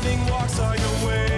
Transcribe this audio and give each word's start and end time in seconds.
evening 0.00 0.26
walks 0.30 0.58
are 0.58 0.76
your 0.76 1.06
way. 1.06 1.29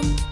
You 0.00 0.31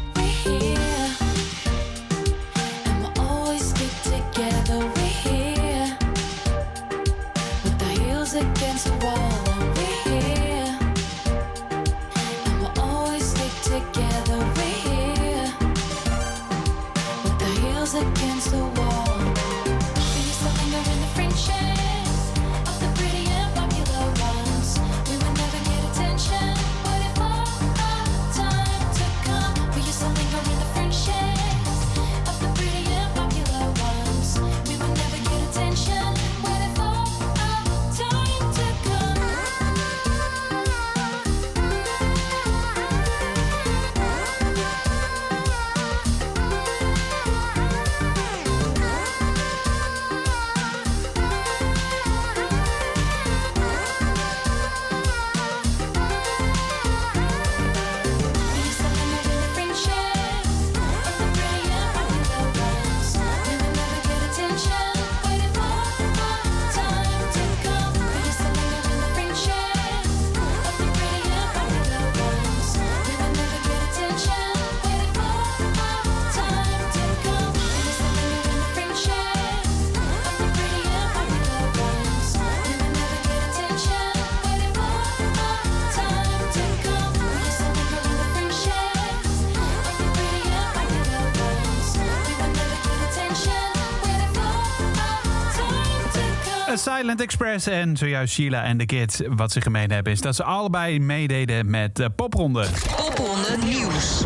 Silent 97.11 97.29
Express 97.29 97.67
en 97.67 97.97
zojuist 97.97 98.35
Sheila 98.35 98.65
en 98.65 98.77
de 98.77 98.87
Kids. 98.87 99.21
Wat 99.29 99.53
ze 99.53 99.61
gemeen 99.61 99.91
hebben 99.91 100.13
is 100.13 100.21
dat 100.21 100.37
ze 100.37 100.45
allebei 100.45 101.01
meededen 101.01 101.71
met 101.71 101.97
de 101.97 102.11
popronde. 102.11 102.67
Popronde 102.97 103.57
nieuws. 103.65 104.25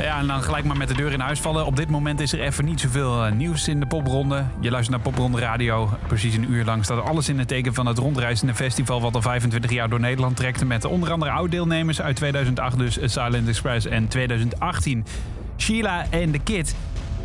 Ja, 0.00 0.18
en 0.18 0.26
dan 0.26 0.42
gelijk 0.42 0.64
maar 0.64 0.76
met 0.76 0.88
de 0.88 0.94
deur 0.94 1.12
in 1.12 1.20
huis 1.20 1.40
vallen. 1.40 1.66
Op 1.66 1.76
dit 1.76 1.88
moment 1.88 2.20
is 2.20 2.32
er 2.32 2.40
even 2.40 2.64
niet 2.64 2.80
zoveel 2.80 3.24
eh, 3.24 3.32
nieuws 3.32 3.68
in 3.68 3.80
de 3.80 3.86
popronde. 3.86 4.44
Je 4.60 4.70
luistert 4.70 4.96
naar 4.96 5.12
Popronde 5.12 5.38
Radio. 5.38 5.90
Precies 6.06 6.34
een 6.34 6.52
uur 6.52 6.64
lang 6.64 6.84
staat 6.84 7.02
alles 7.02 7.28
in 7.28 7.38
het 7.38 7.48
teken 7.48 7.74
van 7.74 7.86
het 7.86 7.98
rondreizende 7.98 8.54
festival... 8.54 9.00
wat 9.00 9.14
al 9.14 9.22
25 9.22 9.70
jaar 9.70 9.88
door 9.88 10.00
Nederland 10.00 10.36
trekt. 10.36 10.64
Met 10.64 10.84
onder 10.84 11.12
andere 11.12 11.30
oud-deelnemers 11.30 12.00
uit 12.00 12.16
2008, 12.16 12.78
dus 12.78 12.98
Silent 13.02 13.48
Express. 13.48 13.86
En 13.86 14.08
2018 14.08 15.04
Sheila 15.56 16.06
en 16.10 16.30
de 16.30 16.38
Kid. 16.38 16.74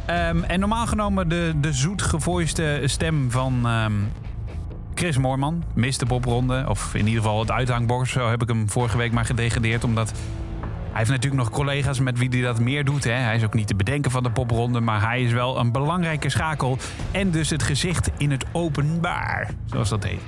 Ehm, 0.05 0.43
en 0.43 0.59
normaal 0.59 0.87
genomen 0.87 1.29
de, 1.29 1.53
de 1.61 1.73
zoetgevoiste 1.73 2.81
stem 2.85 3.31
van 3.31 3.61
ehm, 3.65 3.93
Chris 4.95 5.17
Moorman. 5.17 5.63
Mist 5.73 5.99
de 5.99 6.05
popronde, 6.05 6.65
of 6.67 6.93
in 6.93 7.07
ieder 7.07 7.21
geval 7.21 7.39
het 7.39 7.51
uithangbord. 7.51 8.09
Zo 8.09 8.29
heb 8.29 8.41
ik 8.41 8.47
hem 8.47 8.69
vorige 8.69 8.97
week 8.97 9.11
maar 9.11 9.25
gedegradeerd, 9.25 9.83
omdat... 9.83 10.11
Hij 10.91 10.99
heeft 10.99 11.11
natuurlijk 11.11 11.41
nog 11.41 11.51
collega's 11.51 11.99
met 11.99 12.17
wie 12.17 12.29
hij 12.29 12.41
dat 12.41 12.59
meer 12.59 12.85
doet. 12.85 13.03
Hè. 13.03 13.11
Hij 13.11 13.35
is 13.35 13.43
ook 13.43 13.53
niet 13.53 13.67
te 13.67 13.75
bedenken 13.75 14.11
van 14.11 14.23
de 14.23 14.31
popronde, 14.31 14.79
maar 14.79 15.01
hij 15.01 15.23
is 15.23 15.31
wel 15.31 15.59
een 15.59 15.71
belangrijke 15.71 16.29
schakel. 16.29 16.77
En 17.11 17.31
dus 17.31 17.49
het 17.49 17.63
gezicht 17.63 18.09
in 18.17 18.31
het 18.31 18.45
openbaar, 18.51 19.49
zoals 19.65 19.89
dat 19.89 20.03
heet. 20.03 20.19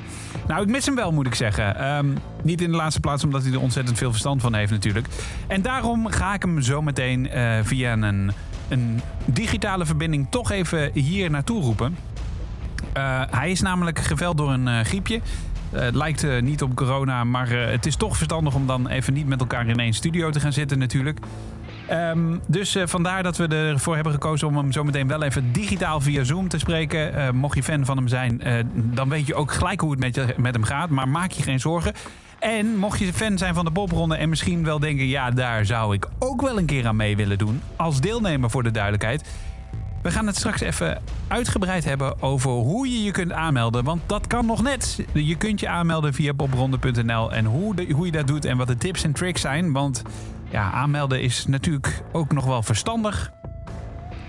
Nou, 0.48 0.62
ik 0.62 0.70
mis 0.70 0.86
hem 0.86 0.96
wel, 0.96 1.12
moet 1.12 1.28
ik 1.28 1.36
zeggen. 1.36 1.76
Ehm, 1.76 2.08
niet 2.44 2.62
in 2.62 2.72
de 2.72 2.78
laatste 2.78 3.00
plaats, 3.00 3.24
omdat 3.24 3.44
hij 3.44 3.52
er 3.52 3.60
ontzettend 3.60 3.98
veel 3.98 4.10
verstand 4.10 4.42
van 4.42 4.54
heeft 4.54 4.72
natuurlijk. 4.72 5.08
En 5.48 5.62
daarom 5.62 6.08
ga 6.08 6.34
ik 6.34 6.42
hem 6.42 6.62
zo 6.62 6.82
meteen 6.82 7.30
eh, 7.30 7.60
via 7.64 7.94
een, 7.94 8.32
een 8.68 9.02
digitale 9.26 9.86
verbinding 9.86 10.28
toch 10.30 10.52
even 10.52 10.92
hier 10.94 11.30
naartoe 11.30 11.62
roepen. 11.62 11.98
Eh, 12.94 13.22
hij 13.30 13.52
is 13.52 13.62
namelijk 13.62 14.00
geveld 14.00 14.38
door 14.38 14.52
een 14.52 14.68
eh, 14.68 14.80
griepje. 14.80 15.22
Eh, 15.72 15.82
het 15.82 15.96
lijkt 15.96 16.42
niet 16.42 16.62
op 16.62 16.76
corona, 16.76 17.24
maar 17.24 17.50
het 17.50 17.86
is 17.86 17.96
toch 17.96 18.18
verstandig 18.18 18.56
om 18.56 18.68
dan 18.68 18.88
even 18.88 19.14
niet 19.14 19.28
met 19.28 19.40
elkaar 19.40 19.68
in 19.68 19.80
één 19.80 19.94
studio 19.94 20.30
te 20.30 20.40
gaan 20.40 20.54
zitten 20.54 20.80
natuurlijk. 20.80 21.20
Ehm, 21.88 22.38
dus 22.48 22.78
vandaar 22.84 23.24
dat 23.24 23.38
we 23.38 23.48
ervoor 23.48 23.96
hebben 23.96 24.14
gekozen 24.14 24.48
om 24.48 24.58
hem 24.58 24.72
zometeen 24.72 25.08
wel 25.08 25.24
even 25.24 25.52
digitaal 25.52 26.02
via 26.02 26.24
Zoom 26.24 26.48
te 26.48 26.60
spreken. 26.60 27.36
Mocht 27.36 27.56
je 27.56 27.64
fan 27.64 27.86
van 27.86 27.98
hem 27.98 28.08
zijn, 28.08 28.42
dan 28.74 29.10
weet 29.10 29.28
je 29.28 29.36
ook 29.36 29.52
gelijk 29.52 29.82
hoe 29.82 29.92
het 29.92 30.00
met, 30.00 30.16
je, 30.16 30.34
met 30.38 30.54
hem 30.54 30.64
gaat. 30.64 30.90
Maar 30.90 31.08
maak 31.08 31.32
je 31.32 31.44
geen 31.44 31.60
zorgen. 31.60 31.94
En 32.44 32.78
mocht 32.78 33.00
je 33.00 33.14
fan 33.14 33.38
zijn 33.38 33.54
van 33.54 33.66
de 33.66 33.72
popronde 33.72 34.16
en 34.16 34.30
misschien 34.30 34.64
wel 34.64 34.80
denken... 34.80 35.08
ja, 35.08 35.32
daar 35.32 35.66
zou 35.66 35.94
ik 35.94 36.08
ook 36.20 36.42
wel 36.42 36.58
een 36.58 36.66
keer 36.66 36.88
aan 36.88 36.96
mee 36.96 37.16
willen 37.16 37.38
doen. 37.38 37.62
Als 37.76 38.02
deelnemer 38.02 38.50
voor 38.50 38.64
de 38.64 38.72
duidelijkheid. 38.72 39.30
We 40.02 40.12
gaan 40.12 40.28
het 40.28 40.36
straks 40.36 40.62
even 40.62 41.02
uitgebreid 41.28 41.86
hebben 41.86 42.22
over 42.22 42.52
hoe 42.52 42.90
je 42.90 43.04
je 43.04 43.12
kunt 43.12 43.32
aanmelden. 43.32 43.84
Want 43.84 44.02
dat 44.06 44.28
kan 44.28 44.46
nog 44.46 44.62
net. 44.62 45.06
Je 45.14 45.36
kunt 45.36 45.60
je 45.60 45.68
aanmelden 45.68 46.14
via 46.14 46.34
popronde.nl. 46.34 47.34
En 47.34 47.46
hoe, 47.46 47.92
hoe 47.94 48.06
je 48.06 48.12
dat 48.12 48.28
doet 48.28 48.46
en 48.46 48.58
wat 48.58 48.68
de 48.68 48.78
tips 48.78 49.04
en 49.04 49.14
tricks 49.14 49.42
zijn. 49.42 49.72
Want 49.72 50.02
ja, 50.50 50.72
aanmelden 50.72 51.22
is 51.22 51.46
natuurlijk 51.46 52.04
ook 52.12 52.34
nog 52.34 52.46
wel 52.46 52.64
verstandig. 52.64 53.32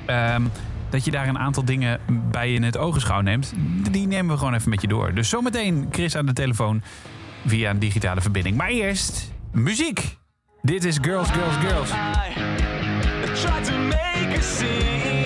Ehm, 0.07 0.43
dat 0.91 1.05
je 1.05 1.11
daar 1.11 1.29
een 1.29 1.39
aantal 1.39 1.65
dingen 1.65 2.01
bij 2.31 2.53
in 2.53 2.63
het 2.63 2.79
ogenschouw 2.79 3.21
neemt. 3.21 3.53
Die 3.91 4.07
nemen 4.07 4.33
we 4.33 4.39
gewoon 4.39 4.55
even 4.55 4.71
met 4.71 4.81
je 4.81 4.89
door. 4.89 5.15
Dus 5.15 5.29
zometeen 5.29 5.89
Chris 5.91 6.17
aan 6.17 6.27
de 6.27 6.33
telefoon 6.33 6.83
via 7.47 7.71
een 7.71 7.79
digitale 7.79 8.21
verbinding. 8.21 8.57
Maar 8.57 8.69
eerst 8.69 9.33
muziek. 9.53 10.17
Dit 10.63 10.85
is 10.85 10.99
Girls, 11.01 11.31
Girls, 11.31 11.57
Girls. 11.57 11.91
To 13.65 15.24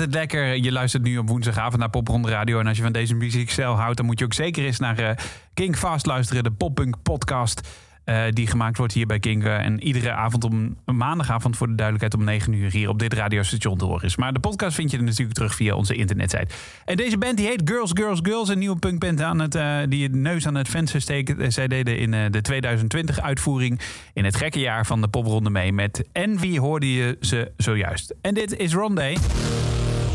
ontzettend 0.00 0.32
lekker. 0.32 0.56
Je 0.62 0.72
luistert 0.72 1.02
nu 1.02 1.18
op 1.18 1.28
woensdagavond 1.28 1.76
naar 1.76 1.90
Popronde 1.90 2.28
Radio. 2.30 2.58
En 2.60 2.66
als 2.66 2.76
je 2.76 2.82
van 2.82 2.92
deze 2.92 3.14
muziekstijl 3.14 3.74
houdt, 3.74 3.96
dan 3.96 4.06
moet 4.06 4.18
je 4.18 4.24
ook 4.24 4.32
zeker 4.34 4.64
eens 4.64 4.78
naar 4.78 4.98
eh, 4.98 5.16
King 5.54 5.76
Fast 5.76 6.06
luisteren. 6.06 6.42
De 6.44 6.50
poppunk 6.52 6.94
podcast. 7.02 7.68
eh, 8.04 8.22
die 8.30 8.46
gemaakt 8.46 8.76
wordt 8.78 8.92
hier 8.92 9.06
bij 9.06 9.18
King. 9.18 9.44
eh, 9.44 9.58
en 9.64 9.82
iedere 9.82 10.12
avond 10.12 10.44
om 10.44 10.76
maandagavond 10.84 11.56
voor 11.56 11.66
de 11.66 11.74
duidelijkheid 11.74 12.14
om 12.22 12.24
9 12.24 12.52
uur 12.52 12.70
hier 12.70 12.88
op 12.88 12.98
dit 12.98 13.12
radiostation 13.12 13.78
te 13.78 13.84
horen 13.84 14.04
is. 14.04 14.16
Maar 14.16 14.32
de 14.32 14.40
podcast 14.40 14.74
vind 14.74 14.90
je 14.90 15.00
natuurlijk 15.00 15.34
terug 15.34 15.54
via 15.54 15.74
onze 15.74 15.94
internetsite. 15.94 16.46
En 16.84 16.96
deze 16.96 17.18
band 17.18 17.36
die 17.36 17.46
heet 17.46 17.62
Girls, 17.64 17.90
Girls, 17.94 18.18
Girls. 18.22 18.48
Een 18.48 18.58
nieuwe 18.58 18.78
punkband 18.78 19.20
aan 19.20 19.38
het, 19.40 19.58
die 19.90 20.02
het 20.02 20.14
neus 20.14 20.46
aan 20.46 20.54
het 20.54 20.68
venster 20.68 21.00
steekt. 21.00 21.38
Eh, 21.38 21.46
Zij 21.50 21.68
deden 21.68 21.98
in 21.98 22.10
de 22.32 22.40
2020 22.40 23.20
uitvoering 23.20 23.80
in 24.12 24.24
het 24.24 24.36
gekke 24.36 24.58
jaar 24.60 24.86
van 24.86 25.00
de 25.00 25.08
popronde 25.08 25.50
mee. 25.50 25.72
Met 25.72 26.04
Envy 26.12 26.58
hoorde 26.58 26.92
je 26.92 27.16
ze 27.20 27.52
zojuist. 27.56 28.14
En 28.20 28.34
dit 28.34 28.56
is 28.56 28.72
Rondé. 28.74 29.12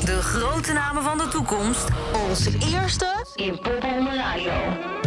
De 0.06 0.22
grote 0.22 0.74
namen 0.74 1.04
van 1.04 1.18
de 1.18 1.28
toekomst. 1.28 1.88
Onze 2.30 2.52
eerste 2.72 3.26
in 3.36 3.60
Popronde 3.60 4.16
Radio. 4.16 4.99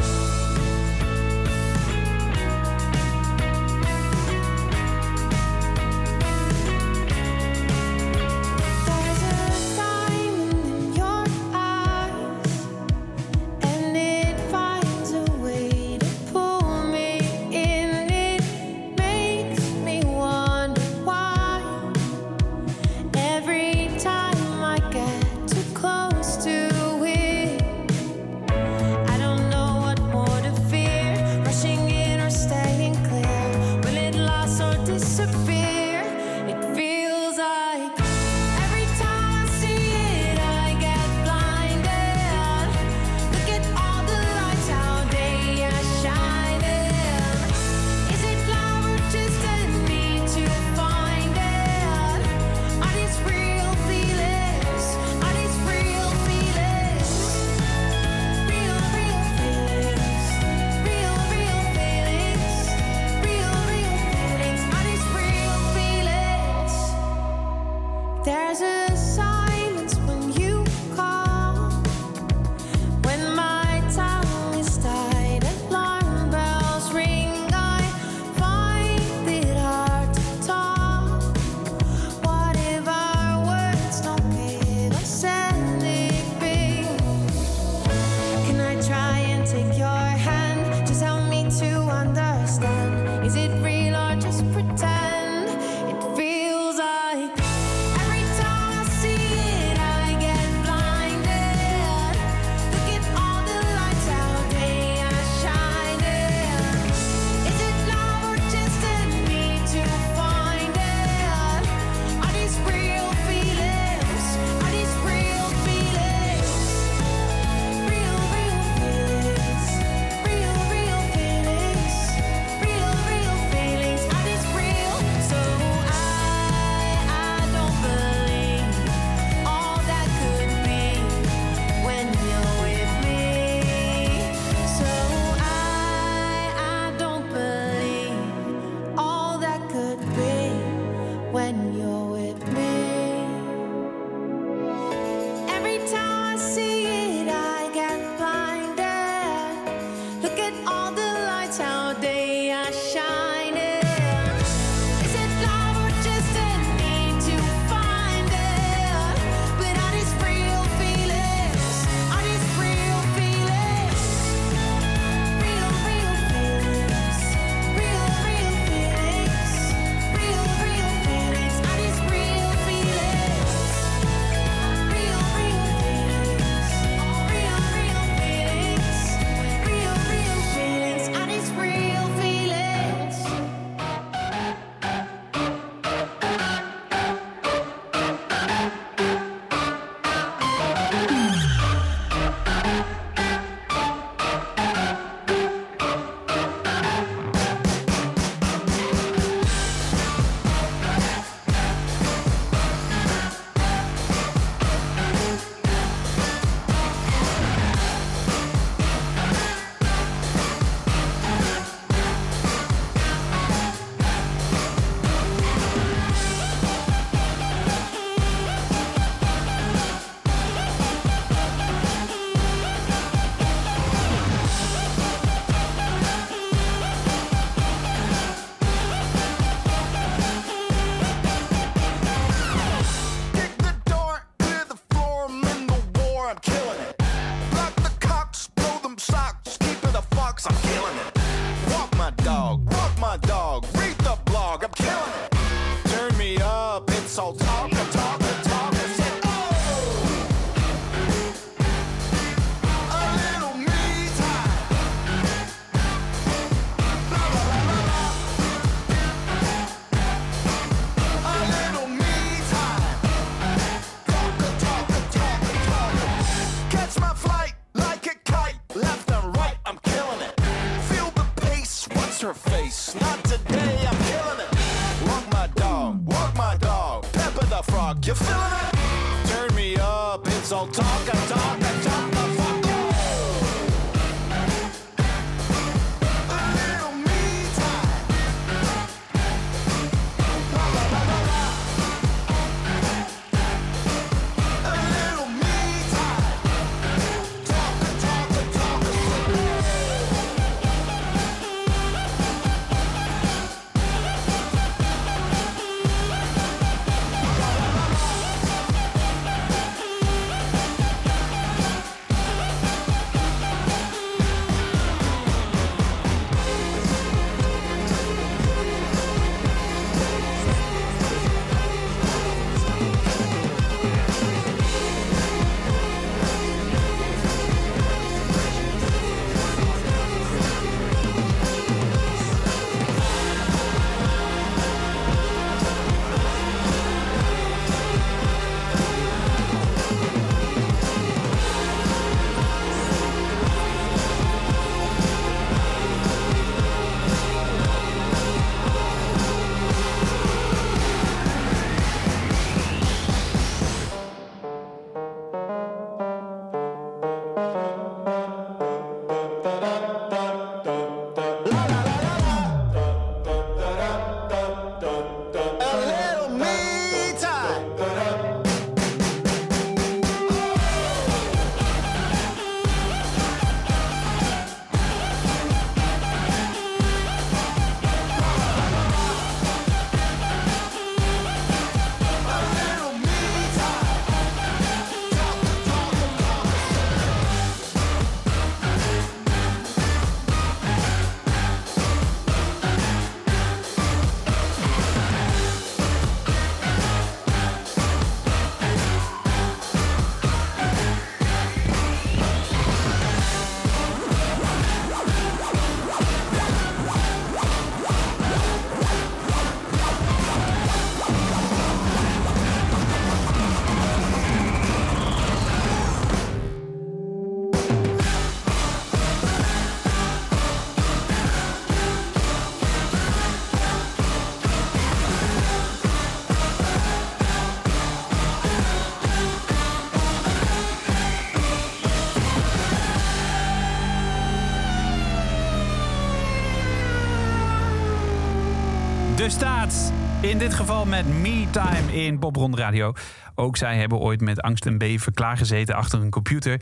In 440.32 440.38
dit 440.38 440.54
geval 440.54 440.84
met 440.86 441.06
Me 441.20 441.44
Time 441.50 441.92
in 442.04 442.18
Popronde 442.18 442.56
Radio. 442.56 442.92
Ook 443.34 443.56
zij 443.56 443.76
hebben 443.76 443.98
ooit 443.98 444.20
met 444.20 444.40
angst 444.40 444.66
en 444.66 444.78
beven 444.78 445.14
klaargezeten 445.14 445.74
achter 445.74 446.00
een 446.00 446.10
computer. 446.10 446.60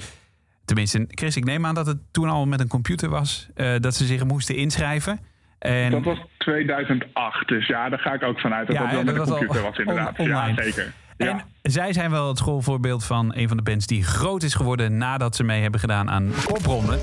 Tenminste, 0.65 1.05
Chris, 1.09 1.37
ik 1.37 1.45
neem 1.45 1.67
aan 1.67 1.75
dat 1.75 1.87
het 1.87 1.99
toen 2.11 2.29
al 2.29 2.47
met 2.47 2.61
een 2.61 2.69
computer 2.69 3.09
was. 3.09 3.49
eh, 3.55 3.75
dat 3.81 3.95
ze 3.95 4.05
zich 4.07 4.25
moesten 4.25 4.57
inschrijven. 4.57 5.21
En 5.59 5.91
Dat 5.91 6.05
was 6.05 6.19
2008, 6.39 7.49
dus 7.49 7.67
ja, 7.67 7.89
daar 7.89 7.99
ga 7.99 8.13
ik 8.13 8.23
ook 8.23 8.41
vanuit 8.41 8.67
dat 8.67 8.77
Ja, 8.77 8.83
dat 8.83 8.93
wel 8.93 9.05
met 9.05 9.15
dat 9.17 9.29
een 9.29 9.35
computer 9.37 9.63
was 9.63 9.79
inderdaad. 9.79 10.19
on- 10.19 10.27
ja, 10.29 10.55
zeker. 10.55 10.93
Ja. 11.17 11.27
En 11.29 11.45
zij 11.63 11.93
zijn 11.93 12.11
wel 12.11 12.29
het 12.29 12.39
schoolvoorbeeld 12.39 13.05
van 13.05 13.35
een 13.35 13.49
van 13.49 13.57
de 13.57 13.63
bands 13.63 13.87
die 13.87 14.05
groot 14.05 14.43
is 14.43 14.55
geworden 14.55 14.97
nadat 14.97 15.37
ze 15.37 15.45
mee 15.45 15.63
hebben 15.63 15.81
gedaan 15.81 16.11
aan 16.11 16.31
Popronde. 16.47 16.99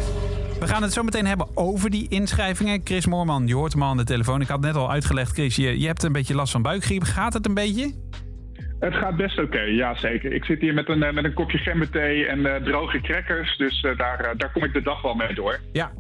We 0.60 0.68
gaan 0.68 0.82
het 0.82 0.94
zo 0.94 1.04
meteen 1.04 1.26
hebben 1.26 1.48
over 1.54 1.90
die 1.90 2.10
inschrijvingen. 2.10 2.82
Chris 2.84 3.06
Moorman, 3.06 3.48
je 3.48 3.56
hoort 3.56 3.74
hem 3.74 3.82
al 3.82 3.90
aan 3.90 3.98
de 3.98 4.04
telefoon. 4.04 4.42
Ik 4.42 4.48
had 4.48 4.62
net 4.62 4.76
al 4.76 4.92
uitgelegd, 4.92 5.34
Chris, 5.34 5.56
je, 5.56 5.80
je 5.80 5.88
hebt 5.88 6.04
een 6.04 6.12
beetje 6.12 6.36
last 6.36 6.52
van 6.52 6.62
buikgriep. 6.62 7.04
Gaat 7.04 7.34
het 7.34 7.46
een 7.46 7.54
beetje? 7.54 7.94
Het 8.80 8.96
gaat 8.96 9.16
best 9.16 9.40
oké, 9.40 9.62
ja 9.62 9.96
zeker. 9.96 10.34
Ik 10.34 10.46
zit 10.46 10.62
hier 10.62 10.74
met 10.74 10.90
een, 10.90 11.04
eh, 11.04 11.14
met 11.14 11.24
een 11.24 11.34
kopje 11.34 11.58
gemberthee 11.58 12.28
en 12.28 12.46
eh, 12.46 12.64
droge 12.64 13.02
crackers, 13.02 13.58
dus 13.58 13.82
eh, 13.82 13.98
daar, 13.98 14.34
daar 14.38 14.52
kom 14.52 14.64
ik 14.64 14.74
de 14.74 14.82
dag 14.82 15.02
wel 15.02 15.14
mee 15.14 15.34
door. 15.34 15.60
Ja. 15.72 15.92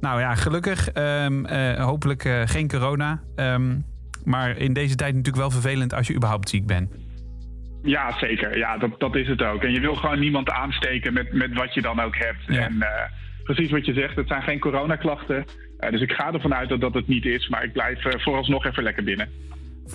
Nou 0.00 0.20
ja, 0.20 0.34
gelukkig. 0.34 0.88
Ehm, 0.88 1.44
eh, 1.44 1.84
hopelijk 1.84 2.22
geen 2.44 2.68
corona. 2.68 3.22
Ehm, 3.36 3.76
maar 4.24 4.56
in 4.56 4.72
deze 4.72 4.94
tijd 4.94 5.14
natuurlijk 5.14 5.42
wel 5.42 5.50
vervelend 5.50 5.94
als 5.94 6.06
je 6.06 6.14
überhaupt 6.14 6.48
ziek 6.48 6.66
bent. 6.66 6.94
Ja, 7.82 8.18
zeker. 8.18 8.58
Ja, 8.58 8.78
dat, 8.78 9.00
dat 9.00 9.16
is 9.16 9.28
het 9.28 9.42
ook. 9.42 9.62
En 9.62 9.72
je 9.72 9.80
wil 9.80 9.94
gewoon 9.94 10.18
niemand 10.18 10.50
aansteken 10.50 11.12
met, 11.12 11.32
met 11.32 11.52
wat 11.52 11.74
je 11.74 11.82
dan 11.82 12.00
ook 12.00 12.16
hebt. 12.16 12.40
Ja. 12.46 12.60
En 12.60 12.78
precies 13.42 13.70
wat 13.70 13.86
je 13.86 13.92
zegt, 13.92 14.16
het 14.16 14.28
zijn 14.28 14.42
geen 14.42 14.58
coronaklachten. 14.58 15.44
Eh, 15.78 15.90
dus 15.90 16.00
ik 16.00 16.12
ga 16.12 16.32
ervan 16.32 16.54
uit 16.54 16.68
dat 16.68 16.80
dat 16.80 16.94
het 16.94 17.08
niet 17.08 17.24
is, 17.24 17.48
maar 17.48 17.64
ik 17.64 17.72
blijf 17.72 18.04
eh, 18.04 18.20
vooralsnog 18.20 18.66
even 18.66 18.82
lekker 18.82 19.04
binnen. 19.04 19.28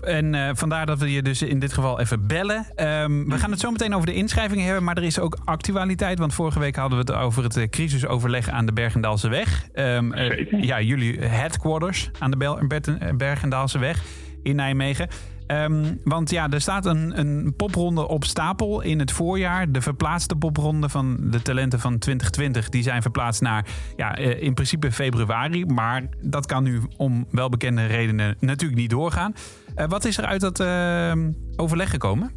En 0.04 0.36
eh, 0.36 0.50
vandaar 0.54 0.86
dat 0.86 1.00
we 1.00 1.12
je 1.12 1.22
dus 1.22 1.42
in 1.42 1.60
dit 1.60 1.74
geval 1.74 2.00
even 2.00 2.28
bellen. 2.28 2.66
Ehm, 2.76 3.24
we 3.24 3.38
gaan 3.38 3.52
het 3.52 3.60
zo 3.60 3.72
meteen 3.72 3.94
over 3.94 4.06
de 4.06 4.14
inschrijvingen 4.14 4.66
hebben, 4.66 4.84
maar 4.84 4.98
er 4.98 5.04
is 5.04 5.20
ook 5.20 5.38
actualiteit. 5.46 6.20
Want 6.20 6.34
vorige 6.34 6.60
week 6.60 6.76
hadden 6.76 7.06
we 7.06 7.12
het 7.12 7.22
over 7.22 7.44
het 7.44 7.70
crisisoverleg 7.70 8.50
aan 8.50 8.66
de 8.66 8.74
Bergendaalse 8.74 9.30
weg. 9.30 9.68
Ehm, 9.74 10.12
eh, 10.12 10.62
ja, 10.62 10.82
jullie 10.82 11.20
headquarters 11.20 12.10
aan 12.20 12.32
de 12.32 13.14
Bergendaalse 13.18 13.80
weg 13.80 14.04
in 14.44 14.56
Nijmegen. 14.56 15.08
Ehm, 15.48 15.94
want 16.04 16.30
ja, 16.30 16.50
er 16.50 16.62
staat 16.62 16.86
een, 16.86 17.20
een 17.20 17.54
popronde 17.58 18.08
op 18.08 18.24
stapel 18.24 18.82
in 18.82 19.00
het 19.00 19.12
voorjaar. 19.12 19.72
De 19.72 19.82
verplaatste 19.82 20.36
popronde 20.36 20.90
van 20.90 21.18
de 21.20 21.42
talenten 21.42 21.80
van 21.80 21.98
2020. 21.98 22.70
Die 22.70 22.84
zijn 22.84 23.02
verplaatst 23.02 23.42
naar 23.42 23.66
ja, 23.96 24.16
eh, 24.16 24.42
in 24.42 24.54
principe 24.54 24.92
februari. 24.92 25.66
Maar 25.66 26.04
dat 26.22 26.46
kan 26.46 26.64
nu 26.64 26.82
om 26.98 27.28
welbekende 27.32 27.86
redenen 27.86 28.36
natuurlijk 28.40 28.80
niet 28.80 28.90
doorgaan. 28.90 29.34
Eh, 29.76 29.88
wat 29.88 30.06
is 30.06 30.18
er 30.18 30.26
uit 30.26 30.42
dat 30.42 30.60
eh, 30.60 31.12
overleg 31.56 31.90
gekomen? 31.90 32.32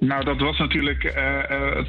Nou, 0.00 0.24
dat 0.24 0.40
was 0.40 0.58
natuurlijk 0.58 1.02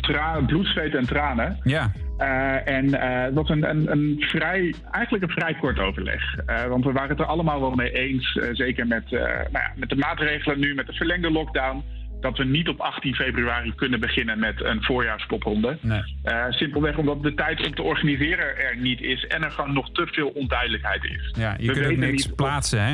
tra- 0.02 0.41
bloed, 0.45 0.65
zweet 0.65 0.95
en 0.95 1.06
tranen. 1.06 1.60
Ja. 1.63 1.91
Eh, 2.17 2.67
en 2.67 3.01
eh, 3.01 3.23
het 3.23 3.34
was 3.34 3.49
een, 3.49 3.69
een, 3.69 3.91
een 3.91 4.15
vrij, 4.19 4.73
eigenlijk 4.91 5.23
een 5.23 5.41
vrij 5.41 5.53
kort 5.53 5.80
overleg. 5.80 6.36
Eh, 6.45 6.65
want 6.65 6.86
we 6.86 6.91
waren 6.91 7.10
het 7.10 7.19
er 7.19 7.25
allemaal 7.25 7.60
wel 7.60 7.71
mee 7.71 7.91
eens, 7.91 8.38
eh, 8.38 8.49
zeker 8.51 8.88
met, 8.88 9.03
eh, 9.13 9.19
nou 9.21 9.51
ja, 9.51 9.71
met 9.75 9.89
de 9.89 9.95
maatregelen 9.95 10.60
nu, 10.60 10.73
met 10.73 10.88
de 10.88 10.93
verlengde 10.93 11.32
lockdown, 11.32 11.84
dat 12.21 12.38
we 12.38 12.43
niet 12.43 12.67
op 12.67 12.80
18 12.80 13.15
februari 13.15 13.75
kunnen 13.75 13.99
beginnen 13.99 14.39
met 14.39 14.63
een 14.63 14.84
voorjaarspopronde. 14.84 15.77
Nee. 15.82 16.01
Eh, 16.23 16.45
simpelweg 16.49 16.97
omdat 16.97 17.23
de 17.23 17.34
tijd 17.34 17.65
om 17.65 17.75
te 17.75 17.82
organiseren 17.82 18.58
er 18.58 18.77
niet 18.77 19.01
is 19.01 19.27
en 19.27 19.43
er 19.43 19.51
gewoon 19.51 19.73
nog 19.73 19.91
te 19.91 20.08
veel 20.12 20.27
onduidelijkheid 20.27 21.03
is. 21.03 21.34
Ja, 21.38 21.56
je 21.60 21.67
We 21.67 21.73
kunt 21.73 21.91
ook 21.91 21.97
niks 21.97 22.27
plaatsen, 22.27 22.84
hè? 22.84 22.93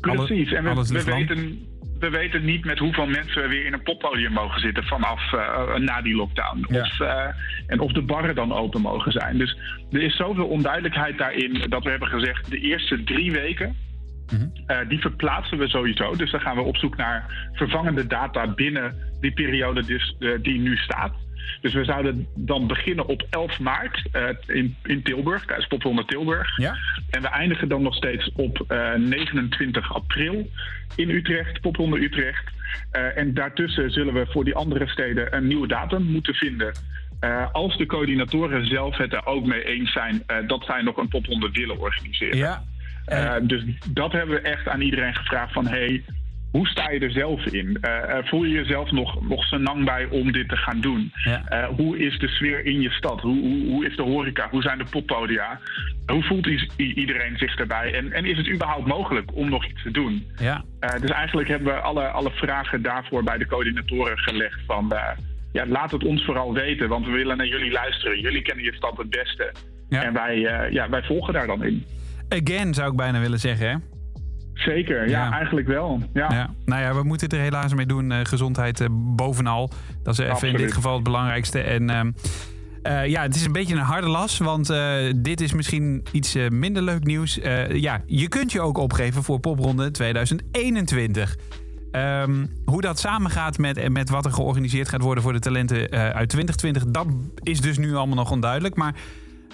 Precies. 0.00 0.52
en 0.52 0.64
we, 0.64 0.74
we 0.74 1.04
weten, 1.04 1.66
we 2.00 2.10
weten 2.10 2.44
niet 2.44 2.64
met 2.64 2.78
hoeveel 2.78 3.06
mensen 3.06 3.42
we 3.42 3.48
weer 3.48 3.64
in 3.64 3.72
een 3.72 3.82
poppodium 3.82 4.32
mogen 4.32 4.60
zitten 4.60 4.84
vanaf 4.84 5.32
eh, 5.32 5.74
na 5.74 6.02
die 6.02 6.14
lockdown. 6.14 6.66
Ja. 6.68 6.80
Of, 6.80 7.00
eh, 7.00 7.26
en 7.66 7.80
of 7.80 7.92
de 7.92 8.02
barren 8.02 8.34
dan 8.34 8.52
open 8.52 8.80
mogen 8.80 9.12
zijn. 9.12 9.38
Dus 9.38 9.58
er 9.90 10.02
is 10.02 10.16
zoveel 10.16 10.46
onduidelijkheid 10.46 11.18
daarin 11.18 11.64
dat 11.68 11.84
we 11.84 11.90
hebben 11.90 12.08
gezegd 12.08 12.50
de 12.50 12.58
eerste 12.58 13.04
drie 13.04 13.32
weken. 13.32 13.76
Mhm. 14.32 14.46
eh, 14.66 14.88
die 14.88 15.00
verplaatsen 15.00 15.58
we 15.58 15.68
sowieso. 15.68 16.16
Dus 16.16 16.30
dan 16.30 16.40
gaan 16.40 16.56
we 16.56 16.62
op 16.62 16.76
zoek 16.76 16.96
naar 16.96 17.50
vervangende 17.52 18.06
data 18.06 18.54
binnen 18.54 18.94
die 19.20 19.32
periode 19.32 19.84
dus, 19.84 20.16
die 20.42 20.58
nu 20.58 20.76
staat. 20.76 21.12
Dus 21.60 21.74
we 21.74 21.84
zouden 21.84 22.26
dan 22.34 22.66
beginnen 22.66 23.06
op 23.06 23.26
11 23.30 23.58
maart 23.58 24.08
eh, 24.12 24.28
in, 24.46 24.76
in 24.82 25.02
Tilburg, 25.02 25.44
tijdens 25.44 25.66
Popronde 25.66 26.04
Tilburg. 26.04 26.56
Ja? 26.56 26.76
En 27.10 27.22
we 27.22 27.28
eindigen 27.28 27.68
dan 27.68 27.82
nog 27.82 27.94
steeds 27.94 28.30
op 28.34 28.64
eh, 28.68 28.94
29 28.94 29.94
april 29.94 30.50
in 30.96 31.10
Utrecht, 31.10 31.60
Popronde 31.60 32.02
Utrecht. 32.02 32.50
Eh, 32.90 33.16
en 33.16 33.34
daartussen 33.34 33.90
zullen 33.90 34.14
we 34.14 34.26
voor 34.26 34.44
die 34.44 34.54
andere 34.54 34.88
steden 34.88 35.36
een 35.36 35.46
nieuwe 35.46 35.66
datum 35.66 36.02
moeten 36.02 36.34
vinden. 36.34 36.72
Eh, 37.20 37.52
als 37.52 37.76
de 37.76 37.86
coördinatoren 37.86 38.66
zelf 38.66 38.96
het 38.96 39.12
er 39.12 39.26
ook 39.26 39.46
mee 39.46 39.64
eens 39.64 39.92
zijn 39.92 40.22
eh, 40.26 40.36
dat 40.46 40.64
zij 40.64 40.82
nog 40.82 40.96
een 40.96 41.08
popronde 41.08 41.50
willen 41.50 41.78
organiseren. 41.78 42.36
Ja. 42.36 42.62
Eh, 43.04 43.34
dus 43.42 43.64
dat 43.88 44.12
hebben 44.12 44.34
we 44.34 44.40
echt 44.40 44.68
aan 44.68 44.80
iedereen 44.80 45.14
gevraagd 45.14 45.52
van... 45.52 45.66
hey, 45.66 46.04
hoe 46.50 46.66
sta 46.66 46.90
je 46.90 47.00
er 47.00 47.10
zelf 47.10 47.46
in? 47.46 47.78
Eh, 47.80 48.18
eh, 48.18 48.26
voel 48.26 48.44
je 48.44 48.54
jezelf 48.54 48.90
nog, 48.90 49.28
nog 49.28 49.44
senang 49.44 49.84
bij 49.84 50.06
om 50.10 50.32
dit 50.32 50.48
te 50.48 50.56
gaan 50.56 50.80
doen? 50.80 51.12
Ja. 51.24 51.44
Eh, 51.48 51.68
hoe 51.76 51.98
is 51.98 52.18
de 52.18 52.28
sfeer 52.28 52.64
in 52.64 52.80
je 52.80 52.90
stad? 52.90 53.20
Hoe, 53.20 53.40
hoe, 53.40 53.66
hoe 53.66 53.86
is 53.86 53.96
de 53.96 54.02
horeca? 54.02 54.48
Hoe 54.50 54.62
zijn 54.62 54.78
de 54.78 54.84
poppodia? 54.90 55.60
Hoe 56.06 56.22
voelt 56.22 56.46
iedereen 56.76 57.36
zich 57.38 57.56
daarbij? 57.56 57.94
En, 57.94 58.12
en 58.12 58.24
is 58.24 58.36
het 58.36 58.48
überhaupt 58.48 58.86
mogelijk 58.86 59.34
om 59.34 59.48
nog 59.48 59.66
iets 59.66 59.82
te 59.82 59.90
doen? 59.90 60.26
Ja. 60.36 60.64
Dus 61.00 61.10
eigenlijk 61.10 61.48
hebben 61.48 61.74
we 61.74 61.80
alle, 61.80 62.08
alle 62.08 62.30
vragen 62.30 62.82
daarvoor 62.82 63.22
bij 63.22 63.38
de 63.38 63.46
coördinatoren 63.46 64.18
gelegd. 64.18 64.60
Van, 64.66 64.92
ja, 65.52 65.66
laat 65.66 65.90
het 65.90 66.04
ons 66.04 66.24
vooral 66.24 66.52
weten, 66.52 66.88
want 66.88 67.06
we 67.06 67.12
willen 67.12 67.36
naar 67.36 67.46
jullie 67.46 67.70
luisteren. 67.70 68.20
Jullie 68.20 68.42
kennen 68.42 68.64
je 68.64 68.74
stad 68.74 68.96
het 68.96 69.10
beste. 69.10 69.52
Ja. 69.88 70.02
En 70.02 70.12
wij, 70.12 70.38
ja, 70.70 70.88
wij 70.88 71.02
volgen 71.02 71.32
daar 71.32 71.46
dan 71.46 71.64
in. 71.64 71.84
Again, 72.28 72.74
zou 72.74 72.90
ik 72.90 72.96
bijna 72.96 73.20
willen 73.20 73.38
zeggen, 73.38 73.68
hè? 73.68 73.76
Zeker, 74.60 75.08
ja, 75.08 75.24
Ja. 75.24 75.32
eigenlijk 75.32 75.66
wel. 75.66 76.02
Ja. 76.12 76.26
Ja. 76.30 76.50
Nou 76.64 76.82
ja, 76.82 76.94
we 76.94 77.02
moeten 77.02 77.26
het 77.28 77.36
er 77.36 77.42
helaas 77.42 77.74
mee 77.74 77.86
doen. 77.86 78.12
Eh, 78.12 78.18
gezondheid 78.22 78.80
eh, 78.80 78.86
bovenal. 78.90 79.70
Dat 80.02 80.18
is 80.18 80.26
even 80.26 80.48
in 80.48 80.56
dit 80.56 80.72
geval 80.72 80.94
het 80.94 81.02
belangrijkste. 81.02 81.60
En 81.60 81.90
ehm, 81.90 82.10
eh, 82.82 83.06
ja, 83.06 83.22
het 83.22 83.34
is 83.34 83.44
een 83.44 83.52
beetje 83.52 83.74
een 83.74 83.80
harde 83.80 84.08
las. 84.08 84.38
Want 84.38 84.72
dit 85.16 85.40
is 85.40 85.52
misschien 85.52 86.04
iets 86.12 86.36
minder 86.48 86.82
leuk 86.82 87.04
nieuws. 87.04 87.38
Ja, 87.72 88.02
je 88.06 88.28
kunt 88.28 88.52
je 88.52 88.60
ook 88.60 88.78
opgeven 88.78 89.22
voor 89.22 89.40
Popronde 89.40 89.90
2021. 89.90 91.36
Ehm, 91.92 92.46
hoe 92.64 92.80
dat 92.80 92.98
samengaat 92.98 93.58
met, 93.58 93.88
met 93.88 94.10
wat 94.10 94.24
er 94.24 94.32
georganiseerd 94.32 94.88
gaat 94.88 95.02
worden 95.02 95.22
voor 95.22 95.32
de 95.32 95.38
talenten 95.38 95.90
uit 95.90 96.28
2020, 96.28 96.84
dat 96.86 97.06
is 97.42 97.60
dus 97.60 97.78
nu 97.78 97.94
allemaal 97.94 98.16
nog 98.16 98.30
onduidelijk. 98.30 98.74
Maar 98.76 98.94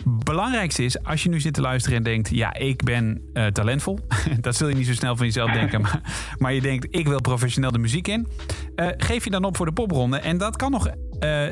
belangrijkste 0.04 0.84
is, 0.84 1.02
als 1.02 1.22
je 1.22 1.28
nu 1.28 1.40
zit 1.40 1.54
te 1.54 1.60
luisteren 1.60 1.98
en 1.98 2.04
denkt: 2.04 2.30
ja, 2.30 2.54
ik 2.54 2.84
ben 2.84 3.22
eh, 3.32 3.46
talentvol. 3.46 3.98
dat 4.40 4.56
zul 4.56 4.68
je 4.68 4.74
niet 4.74 4.86
zo 4.86 4.92
snel 4.92 5.16
van 5.16 5.26
jezelf 5.26 5.50
denken. 5.50 5.80
Maar, 5.86 6.00
maar 6.38 6.52
je 6.52 6.60
denkt: 6.60 6.86
ik 6.90 7.06
wil 7.06 7.20
professioneel 7.20 7.70
de 7.70 7.78
muziek 7.78 8.08
in. 8.08 8.26
Eh, 8.74 8.88
geef 8.96 9.24
je 9.24 9.30
dan 9.30 9.44
op 9.44 9.56
voor 9.56 9.66
de 9.66 9.72
popronde. 9.72 10.18
En 10.18 10.38
dat 10.38 10.56
kan 10.56 10.70
nog 10.70 10.88
eh, 11.18 11.44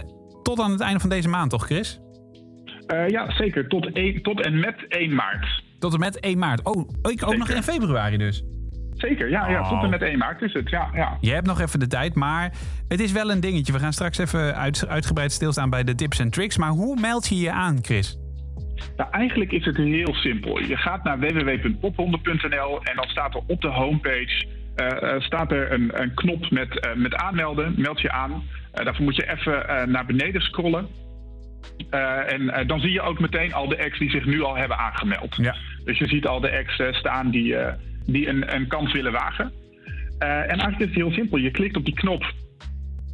tot 0.43 0.61
aan 0.61 0.71
het 0.71 0.81
einde 0.81 1.01
van 1.01 1.09
deze 1.09 1.29
maand, 1.29 1.51
toch, 1.51 1.65
Chris? 1.65 2.01
Eh, 2.87 3.09
ja, 3.09 3.31
zeker. 3.31 3.69
Tot, 3.69 3.93
één- 3.93 4.23
tot 4.23 4.41
en 4.45 4.61
met 4.61 4.85
1 4.89 5.15
maart. 5.15 5.63
Tot 5.79 5.93
en 5.93 5.99
met 5.99 6.21
1 6.21 6.39
maart. 6.39 6.63
Oh, 6.63 6.89
ik 7.03 7.27
ook 7.27 7.37
nog 7.37 7.49
in 7.49 7.63
februari 7.63 8.17
dus. 8.17 8.45
Zeker, 8.95 9.31
ja, 9.31 9.49
ja. 9.49 9.61
Oh. 9.61 9.69
Tot 9.69 9.83
en 9.83 9.91
met 9.91 10.03
1 10.03 10.19
maart 10.19 10.43
is 10.43 10.53
het. 10.53 10.71
Ja, 10.71 10.89
ja. 10.95 11.17
Je 11.21 11.31
hebt 11.33 11.47
nog 11.47 11.61
even 11.61 11.81
de 11.81 11.87
tijd, 11.87 12.15
maar 12.15 12.53
het 12.89 13.01
is 13.01 13.13
wel 13.13 13.31
een 13.31 13.41
dingetje. 13.41 13.73
We 13.73 13.79
gaan 13.79 13.93
straks 13.93 14.19
even 14.19 14.57
uit, 14.57 14.87
uitgebreid 14.87 15.33
stilstaan 15.33 15.71
bij 15.71 15.85
de 15.85 15.95
tips 15.95 16.19
en 16.19 16.31
tricks. 16.31 16.57
Maar 16.59 16.71
hoe 16.71 17.01
meld 17.01 17.29
je 17.29 17.37
je 17.37 17.51
aan, 17.51 17.79
Chris? 17.83 18.19
Nou, 18.97 19.11
eigenlijk 19.11 19.53
is 19.53 19.65
het 19.65 19.77
heel 19.77 20.15
simpel. 20.15 20.61
Je 20.61 20.77
gaat 20.77 21.05
naar 21.05 21.19
www.popronde.nl 21.19 22.83
en 22.83 22.97
dan 22.97 23.09
staat 23.09 23.35
er 23.35 23.41
op 23.47 23.61
de 23.61 23.69
homepage 23.69 24.47
eh, 24.75 25.03
eh, 25.03 25.21
staat 25.21 25.53
er 25.53 25.73
een, 25.73 25.91
een 26.03 26.15
knop 26.15 26.51
met, 26.51 26.81
eh, 26.81 26.95
met 26.95 27.15
aanmelden. 27.15 27.75
Meld 27.77 28.01
je 28.01 28.11
aan. 28.11 28.43
Daarvoor 28.73 29.05
moet 29.05 29.17
je 29.17 29.31
even 29.31 29.91
naar 29.91 30.07
beneden 30.07 30.41
scrollen. 30.41 30.87
En 31.91 32.67
dan 32.67 32.81
zie 32.81 32.91
je 32.91 33.01
ook 33.01 33.21
meteen 33.21 33.55
al 33.55 33.69
de 33.69 33.85
acts 33.85 33.99
die 33.99 34.11
zich 34.11 34.25
nu 34.25 34.43
al 34.43 34.57
hebben 34.57 34.79
aangemeld. 34.79 35.37
Ja. 35.37 35.55
Dus 35.85 35.99
je 35.99 36.09
ziet 36.09 36.27
al 36.27 36.41
de 36.41 36.59
acts 36.59 36.99
staan 36.99 37.31
die, 37.31 37.57
die 38.07 38.29
een, 38.29 38.55
een 38.55 38.67
kans 38.67 38.93
willen 38.93 39.13
wagen. 39.13 39.53
En 40.19 40.49
eigenlijk 40.49 40.79
is 40.79 40.87
het 40.87 40.95
heel 40.95 41.13
simpel. 41.13 41.39
Je 41.39 41.51
klikt 41.51 41.77
op 41.77 41.85
die 41.85 41.95
knop 41.95 42.33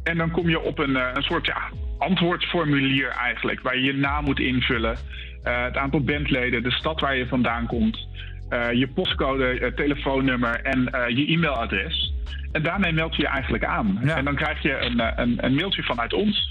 en 0.03 0.17
dan 0.17 0.31
kom 0.31 0.49
je 0.49 0.61
op 0.61 0.79
een, 0.79 0.95
een 0.95 1.23
soort 1.23 1.45
ja, 1.45 1.61
antwoordformulier 1.97 3.07
eigenlijk. 3.07 3.61
Waar 3.61 3.75
je 3.75 3.83
je 3.83 3.93
naam 3.93 4.23
moet 4.23 4.39
invullen. 4.39 4.97
Eh, 5.43 5.63
het 5.63 5.77
aantal 5.77 6.03
bandleden, 6.03 6.63
de 6.63 6.71
stad 6.71 6.99
waar 6.99 7.15
je 7.15 7.27
vandaan 7.27 7.67
komt. 7.67 8.09
eh, 8.49 8.71
je 8.71 8.87
postcode, 8.87 9.59
eh, 9.59 9.71
telefoonnummer 9.71 10.61
en 10.61 10.79
je 11.15 11.25
e-mailadres. 11.27 12.13
En 12.51 12.63
daarmee 12.63 12.91
meld 12.91 13.15
je 13.15 13.21
je 13.21 13.27
eigenlijk 13.27 13.63
aan. 13.63 13.99
Ja. 14.03 14.17
En 14.17 14.25
dan 14.25 14.35
krijg 14.35 14.61
je 14.61 14.77
een, 14.79 15.21
een, 15.21 15.45
een 15.45 15.55
mailtje 15.55 15.83
vanuit 15.83 16.13
ons. 16.13 16.49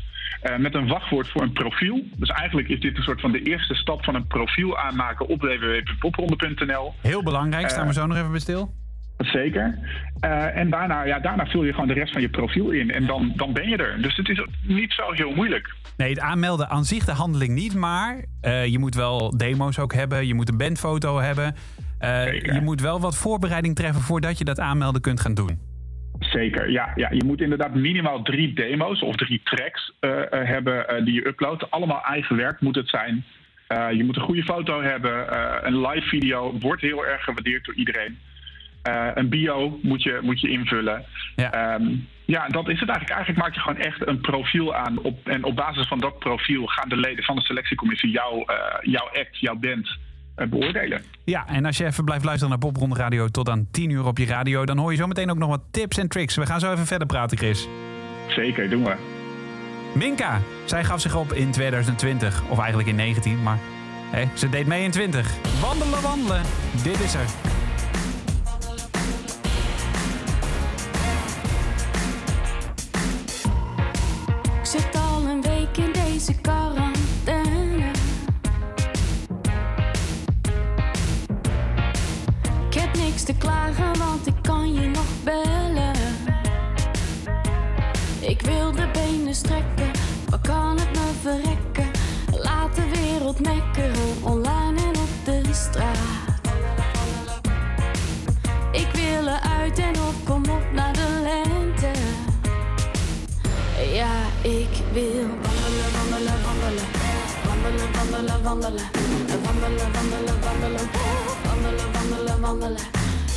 met 0.58 0.74
een 0.74 0.86
wachtwoord 0.86 1.28
voor 1.28 1.42
een 1.42 1.52
profiel. 1.52 2.04
Dus 2.16 2.28
eigenlijk 2.28 2.68
is 2.68 2.80
dit 2.80 2.96
een 2.96 3.02
soort 3.02 3.20
van 3.20 3.32
de 3.32 3.42
eerste 3.42 3.74
stap 3.74 4.04
van 4.04 4.14
een 4.14 4.26
profiel 4.26 4.78
aanmaken 4.78 5.28
op 5.28 5.40
www.popronde.nl. 5.40 6.94
Heel 7.00 7.22
belangrijk, 7.22 7.68
staan 7.70 7.86
we 7.86 7.92
zo 7.92 8.06
nog 8.06 8.16
even 8.16 8.30
bij 8.30 8.40
stil. 8.40 8.72
Zeker. 9.20 9.78
Eh, 10.20 10.56
en 10.56 10.70
daarna, 10.70 11.02
ja, 11.02 11.18
daarna 11.18 11.46
vul 11.46 11.64
je 11.64 11.72
gewoon 11.72 11.88
de 11.88 11.94
rest 11.94 12.12
van 12.12 12.20
je 12.20 12.28
profiel 12.28 12.70
in. 12.70 12.90
En 12.90 13.06
dan, 13.06 13.32
dan 13.36 13.52
ben 13.52 13.68
je 13.68 13.76
er. 13.76 14.02
Dus 14.02 14.16
het 14.16 14.28
is 14.28 14.44
niet 14.62 14.92
zo 14.92 15.12
heel 15.12 15.34
moeilijk. 15.34 15.74
Nee, 15.96 16.08
het 16.08 16.20
aanmelden 16.20 16.68
aan 16.68 16.84
zich 16.84 17.04
de 17.04 17.12
handeling 17.12 17.54
niet, 17.54 17.74
maar 17.74 18.24
eh, 18.40 18.66
je 18.66 18.78
moet 18.78 18.94
wel 18.94 19.36
demo's 19.36 19.78
ook 19.78 19.94
hebben. 19.94 20.26
Je 20.26 20.34
moet 20.34 20.48
een 20.48 20.56
bandfoto 20.56 21.18
hebben. 21.18 21.54
Eh, 21.98 22.40
je 22.40 22.60
moet 22.62 22.80
wel 22.80 23.00
wat 23.00 23.16
voorbereiding 23.16 23.74
treffen 23.74 24.02
voordat 24.02 24.38
je 24.38 24.44
dat 24.44 24.60
aanmelden 24.60 25.00
kunt 25.00 25.20
gaan 25.20 25.34
doen. 25.34 25.58
Zeker, 26.18 26.70
ja, 26.70 26.92
ja. 26.94 27.10
Je 27.10 27.24
moet 27.24 27.40
inderdaad 27.40 27.74
minimaal 27.74 28.22
drie 28.22 28.52
demo's 28.54 29.02
of 29.02 29.16
drie 29.16 29.40
tracks 29.44 29.92
hebben 30.30 31.04
die 31.04 31.14
je 31.14 31.26
uploadt. 31.26 31.70
Allemaal 31.70 32.02
eigen 32.02 32.36
werk 32.36 32.60
moet 32.60 32.74
het 32.74 32.88
zijn. 32.88 33.24
Je 33.96 34.04
moet 34.04 34.16
een 34.16 34.22
goede 34.22 34.42
foto 34.42 34.82
hebben. 34.82 35.36
een 35.66 35.80
live 35.80 36.08
video 36.08 36.58
wordt 36.58 36.82
heel 36.82 37.06
erg 37.06 37.24
gewaardeerd 37.24 37.64
door 37.64 37.74
iedereen. 37.74 38.18
Eh, 38.82 39.06
een 39.14 39.28
bio 39.28 39.78
moet 39.82 40.02
je, 40.02 40.18
moet 40.22 40.40
je 40.40 40.48
invullen. 40.48 41.04
Ja. 41.36 41.52
Ehm, 41.52 41.84
ja, 42.24 42.46
dat 42.48 42.68
is 42.68 42.80
het 42.80 42.88
eigenlijk. 42.88 43.10
Eigenlijk 43.10 43.38
maak 43.38 43.54
je 43.54 43.60
gewoon 43.60 43.78
echt 43.78 44.06
een 44.06 44.20
profiel 44.20 44.74
aan. 44.74 44.98
Op, 44.98 45.28
en 45.28 45.44
op 45.44 45.56
basis 45.56 45.86
van 45.88 45.98
dat 45.98 46.18
profiel 46.18 46.66
gaan 46.66 46.88
de 46.88 46.96
leden 46.96 47.24
van 47.24 47.36
de 47.36 47.42
selectiecommissie 47.42 48.10
jou, 48.10 48.44
eh, 48.46 48.56
jouw 48.80 49.06
act, 49.06 49.38
jouw 49.38 49.54
band 49.54 49.98
eh, 50.34 50.46
beoordelen. 50.46 51.02
Ja, 51.24 51.46
en 51.46 51.64
als 51.64 51.76
je 51.76 51.84
even 51.86 52.04
blijft 52.04 52.24
luisteren 52.24 52.50
naar 52.50 52.70
Popronde 52.70 52.96
Radio 52.96 53.28
tot 53.28 53.48
aan 53.48 53.68
10 53.70 53.90
uur 53.90 54.06
op 54.06 54.18
je 54.18 54.26
radio, 54.26 54.64
dan 54.64 54.78
hoor 54.78 54.90
je 54.90 54.96
zo 54.96 55.06
meteen 55.06 55.30
ook 55.30 55.38
nog 55.38 55.48
wat 55.48 55.62
tips 55.70 55.98
en 55.98 56.08
tricks. 56.08 56.36
We 56.36 56.46
gaan 56.46 56.60
zo 56.60 56.72
even 56.72 56.86
verder 56.86 57.06
praten, 57.06 57.38
Chris. 57.38 57.68
Zeker, 58.28 58.70
doen 58.70 58.84
we. 58.84 58.94
Minka, 59.94 60.40
zij 60.64 60.84
gaf 60.84 61.00
zich 61.00 61.16
op 61.16 61.32
in 61.32 61.50
2020, 61.50 62.42
of 62.48 62.58
eigenlijk 62.58 62.88
in 62.88 62.96
19, 62.96 63.42
maar 63.42 63.58
hè, 64.10 64.24
ze 64.34 64.48
deed 64.48 64.66
mee 64.66 64.84
in 64.84 64.90
20. 64.90 65.34
Wandelen, 65.60 66.02
wandelen, 66.02 66.42
dit 66.82 67.00
is 67.00 67.14
er. 67.14 67.49
Deze. 76.34 77.90
Ik 82.68 82.74
heb 82.74 82.96
niks 82.96 83.22
te 83.22 83.34
klagen, 83.34 83.98
want 83.98 84.26
ik 84.26 84.34
kan 84.42 84.74
je 84.74 84.88
nog 84.88 85.22
bellen. 85.24 85.94
Ik 88.20 88.40
wil 88.42 88.72
de 88.72 88.88
benen 88.92 89.34
strekken, 89.34 89.90
maar 90.30 90.40
kan 90.40 90.78
het 90.78 90.92
me 90.92 91.10
verrekken? 91.20 91.90
Laat 92.42 92.74
de 92.74 92.88
wereld 92.88 93.40
mekkeren, 93.40 94.22
online 94.22 94.80
en 94.80 95.00
op 95.00 95.24
de 95.24 95.40
straat. 95.52 96.40
Ik 98.72 98.88
wil 98.92 99.26
eruit 99.26 99.78
en 99.78 100.00
op, 100.00 100.14
kom 100.24 100.42
op 100.50 100.72
naar 100.72 100.92
de 100.92 101.20
lente. 101.22 101.50
Wandelen. 108.26 108.42
Wandelen, 108.42 109.92
wandelen, 109.92 110.40
wandelen. 110.40 110.88
Wandelen, 111.44 111.92
wandelen, 111.92 112.40
wandelen. 112.40 112.76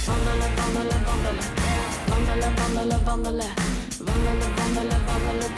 Wandelen, 0.05 0.55
wandelen, 0.55 1.03
wandelen. 1.05 1.45
Wandelen, 2.07 2.55
wandelen, 2.55 3.03
wandelen. 3.05 3.51
Wandelen, 4.05 4.55
wandelen, 4.55 5.05
wandelen. 5.05 5.51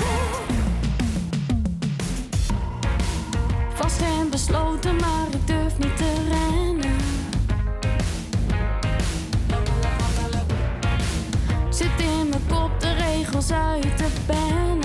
Vast 3.74 4.02
en 4.02 4.30
besloten, 4.30 4.96
maar 4.96 5.28
ik 5.32 5.48
durf 5.48 5.78
niet 5.78 5.98
te 5.98 6.14
rennen. 6.30 6.96
Zit 11.70 11.88
in 11.98 12.30
mijn 12.30 12.42
kop 12.48 12.80
de 12.80 12.94
regels 12.94 13.52
uit 13.52 13.98
te 13.98 14.08
pennen. 14.26 14.85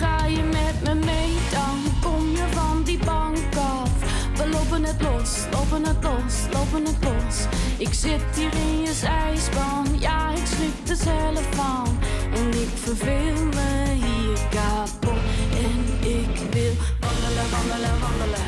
Ga 0.00 0.26
je 0.26 0.42
met 0.42 0.76
me 0.84 0.94
mee, 0.94 1.36
dan 1.50 1.78
kom 2.00 2.30
je 2.30 2.44
van 2.50 2.82
die 2.84 2.98
bank 3.04 3.56
af. 3.56 3.90
We 4.36 4.48
lopen 4.48 4.84
het 4.84 5.02
los, 5.02 5.30
lopen 5.50 5.84
het 5.84 6.02
los, 6.02 6.34
lopen 6.52 6.84
het 6.86 6.96
los. 7.04 7.36
Ik 7.78 7.92
zit 7.94 8.22
hier 8.34 8.54
in 8.54 8.80
je 8.80 8.92
zijspan, 8.92 9.86
ja, 9.98 10.30
ik 10.30 10.46
schrik 10.46 10.88
er 10.88 10.96
zelf 10.96 11.46
van. 11.50 11.98
En 12.34 12.48
ik 12.48 12.68
verveel 12.74 13.44
me 13.54 13.92
hier 13.92 14.38
kapot. 14.50 15.18
En 15.64 16.08
ik 16.08 16.52
wil 16.52 16.72
wandelen, 17.00 17.50
wandelen, 17.50 18.00
wandelen. 18.00 18.46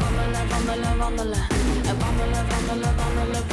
Wandelen, 0.00 0.48
wandelen, 0.48 0.98
wandelen. 0.98 1.44
Wandelen, 1.98 2.44
wandelen, 2.50 2.96
wandelen. 2.96 3.44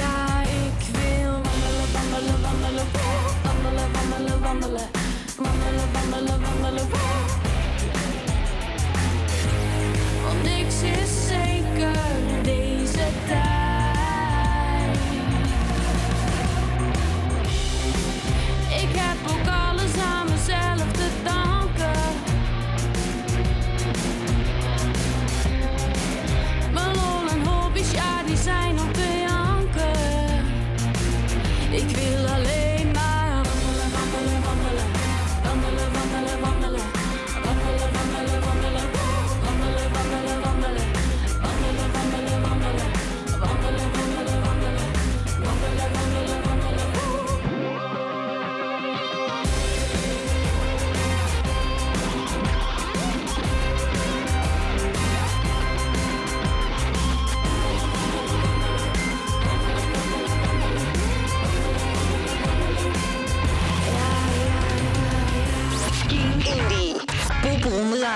Ja, 0.00 0.42
ik 0.42 0.80
wil 0.92 1.32
wandelen, 1.46 1.88
wandelen, 1.92 2.40
wandelen. 2.42 2.86
Wandelen, 3.42 3.92
wandelen, 3.92 4.40
wandelen. 4.42 4.99
Wandelen, 5.42 5.92
wandelen, 5.92 6.40
wandelen. 6.40 6.88
Want 10.24 10.42
niks 10.42 10.82
is 10.82 11.26
zeker 11.28 12.19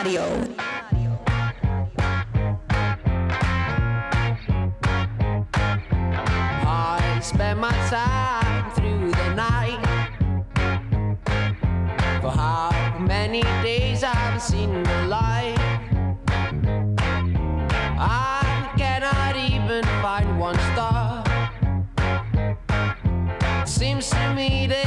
Radio. 0.05 0.45
I 6.67 7.21
spend 7.23 7.61
my 7.61 7.73
time 7.89 8.71
through 8.73 9.13
the 9.13 9.35
night. 9.35 9.81
For 12.21 12.31
how 12.31 12.99
many 13.01 13.41
days 13.63 14.05
I've 14.05 14.43
seen 14.43 14.83
the 14.83 15.07
light? 15.07 15.57
I 17.99 18.71
cannot 18.77 19.37
even 19.37 19.85
find 20.03 20.39
one 20.39 20.59
star. 20.75 21.25
Seems 23.65 24.11
to 24.11 24.35
me 24.35 24.67
they 24.67 24.84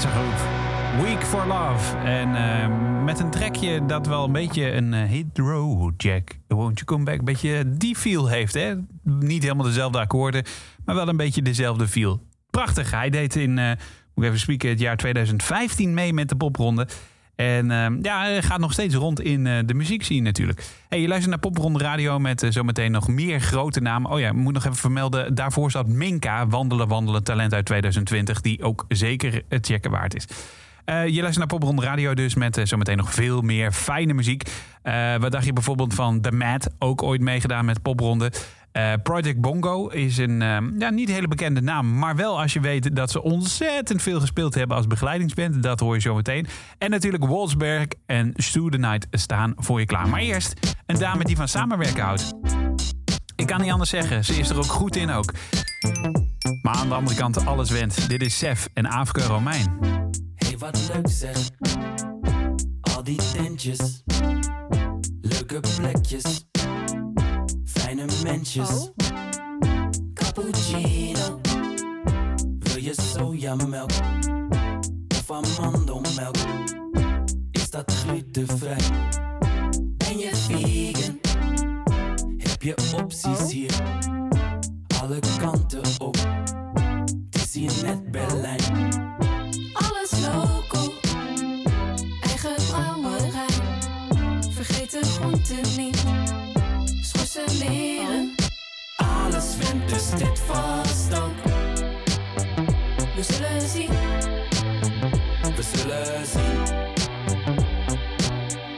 Week 0.00 1.22
for 1.22 1.46
Love. 1.46 1.96
En 1.96 2.34
eh, 2.34 3.04
met 3.04 3.20
een 3.20 3.30
trekje 3.30 3.86
dat 3.86 4.06
wel 4.06 4.24
een 4.24 4.32
beetje 4.32 4.72
een 4.72 4.94
eh, 4.94 5.02
hit 5.02 5.38
row, 5.38 5.90
Jack. 5.96 6.38
Won't 6.48 6.78
you 6.78 6.84
come 6.84 7.04
back? 7.04 7.18
Een 7.18 7.24
beetje 7.24 7.76
die 7.76 7.96
feel 7.96 8.28
heeft, 8.28 8.54
hè? 8.54 8.74
Niet 9.02 9.42
helemaal 9.42 9.64
dezelfde 9.64 9.98
akkoorden, 9.98 10.44
maar 10.84 10.94
wel 10.94 11.08
een 11.08 11.16
beetje 11.16 11.42
dezelfde 11.42 11.88
feel. 11.88 12.22
Prachtig. 12.50 12.90
Hij 12.90 13.10
deed 13.10 13.36
in, 13.36 13.58
eh, 13.58 13.66
moet 13.66 14.24
ik 14.24 14.24
even 14.24 14.38
spieken, 14.38 14.68
het 14.68 14.80
jaar 14.80 14.96
2015 14.96 15.94
mee 15.94 16.12
met 16.12 16.28
de 16.28 16.36
popronde. 16.36 16.86
En 17.40 17.70
eh, 17.70 17.86
ja, 18.02 18.40
gaat 18.40 18.58
nog 18.58 18.72
steeds 18.72 18.94
rond 18.94 19.20
in 19.20 19.46
eh, 19.46 19.58
de 19.66 19.74
muziek 19.74 20.02
zien 20.02 20.22
natuurlijk. 20.22 20.64
Hey, 20.88 21.00
je 21.00 21.08
luistert 21.08 21.30
naar 21.30 21.50
Popronde 21.50 21.78
Radio 21.78 22.18
met 22.18 22.42
eh, 22.42 22.50
zometeen 22.50 22.92
nog 22.92 23.08
meer 23.08 23.40
grote 23.40 23.80
namen. 23.80 24.10
Oh 24.10 24.20
ja, 24.20 24.32
moet 24.32 24.52
nog 24.52 24.64
even 24.64 24.76
vermelden. 24.76 25.34
Daarvoor 25.34 25.70
zat 25.70 25.86
Minka, 25.86 26.46
Wandelen, 26.46 26.88
Wandelen, 26.88 27.22
talent 27.22 27.54
uit 27.54 27.64
2020. 27.64 28.40
Die 28.40 28.62
ook 28.62 28.84
zeker 28.88 29.42
het 29.48 29.66
checken 29.66 29.90
waard 29.90 30.14
is. 30.14 30.24
Eh, 30.84 31.06
je 31.06 31.20
luistert 31.20 31.38
naar 31.38 31.58
Popronde 31.58 31.82
Radio 31.82 32.14
dus 32.14 32.34
met 32.34 32.60
zometeen 32.64 32.96
nog 32.96 33.14
veel 33.14 33.40
meer 33.40 33.72
fijne 33.72 34.12
muziek. 34.12 34.50
Wat 35.18 35.32
dacht 35.32 35.44
je 35.44 35.52
bijvoorbeeld 35.52 35.94
van 35.94 36.20
The 36.20 36.32
Mad? 36.32 36.70
Ook 36.78 37.02
ooit 37.02 37.20
meegedaan 37.20 37.64
met 37.64 37.82
Popronde. 37.82 38.32
Eh, 38.72 38.92
Project 39.02 39.40
Bongo 39.40 39.88
is 39.88 40.18
een 40.18 40.42
eh, 40.42 40.58
ja, 40.78 40.90
niet 40.90 41.08
hele 41.08 41.28
bekende 41.28 41.60
naam. 41.60 41.98
Maar 41.98 42.16
wel 42.16 42.40
als 42.40 42.52
je 42.52 42.60
weet 42.60 42.96
dat 42.96 43.10
ze 43.10 43.22
ontzettend 43.22 44.02
veel 44.02 44.20
gespeeld 44.20 44.54
hebben 44.54 44.76
als 44.76 44.86
begeleidingsband. 44.86 45.62
Dat 45.62 45.80
hoor 45.80 45.94
je 45.94 46.00
zo 46.00 46.14
meteen. 46.14 46.46
En 46.78 46.90
natuurlijk 46.90 47.24
Wolfsberg 47.24 47.86
en 48.06 48.32
Stu 48.34 48.70
the 48.70 49.00
staan 49.10 49.52
voor 49.56 49.80
je 49.80 49.86
klaar. 49.86 50.08
Maar 50.08 50.20
eerst 50.20 50.76
een 50.86 50.98
dame 50.98 51.24
die 51.24 51.36
van 51.36 51.48
samenwerken 51.48 52.02
houdt. 52.02 52.32
Ik 53.36 53.46
kan 53.46 53.60
niet 53.60 53.70
anders 53.70 53.90
zeggen. 53.90 54.24
Ze 54.24 54.34
is 54.34 54.50
er 54.50 54.56
ook 54.56 54.64
goed 54.64 54.96
in 54.96 55.10
ook. 55.10 55.32
Maar 56.62 56.74
aan 56.74 56.88
de 56.88 56.94
andere 56.94 57.16
kant 57.16 57.46
alles 57.46 57.70
went. 57.70 58.08
Dit 58.08 58.22
is 58.22 58.38
Sef 58.38 58.68
en 58.74 58.86
Afke 58.86 59.22
Romein. 59.22 59.78
Hey, 60.34 60.58
wat 60.58 60.90
leuk 60.94 61.08
zeg. 61.08 61.36
Al 62.80 63.04
die 63.04 63.18
tentjes. 63.32 64.02
Leuke 65.20 65.60
plekjes. 65.76 66.49
Fijne 67.90 68.06
mensjes. 68.24 68.90
Cappuccino. 70.14 71.40
Wil 72.58 72.82
je 72.82 72.94
sojamelk? 72.94 73.90
Of 75.08 75.30
amandelmelk? 75.30 76.36
Is 77.50 77.70
dat 77.70 77.92
glutenvrij? 77.92 78.80
Ben 79.96 80.18
je 80.18 80.30
vegan? 80.32 81.18
Heb 82.36 82.62
je 82.62 82.74
opties 82.96 83.52
hier? 83.52 83.74
Alle 85.02 85.18
kanten 85.38 85.82
op. 85.98 86.16
Het 87.30 87.44
is 87.44 87.54
hier 87.54 87.72
net 87.84 88.10
Berlijn. 88.10 88.94
Alles 89.72 90.10
local, 90.26 90.92
eigen 92.20 92.54
brouwerij. 92.68 93.54
Vergeet 94.50 94.90
de 94.90 95.02
groenten 95.02 95.76
niet, 95.76 96.04
leren. 97.34 98.34
Alles 98.96 99.56
wint, 99.56 99.88
dus 99.88 100.10
dit 100.10 100.38
vast 100.38 101.14
ook. 101.14 101.42
We 103.16 103.22
zullen 103.22 103.60
zien, 103.60 103.90
We 105.56 105.62
zullen 105.62 106.26
zien. 106.26 106.86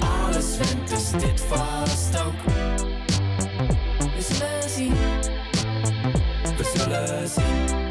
Alles 0.01 0.57
wint, 0.57 0.89
dus 0.89 1.11
dit 1.11 1.41
vast 1.41 2.25
ook. 2.25 2.43
we 4.15 4.21
zullen 4.21 4.69
zien. 4.69 4.95
We 6.57 6.73
zullen 6.75 7.29
zien. 7.29 7.82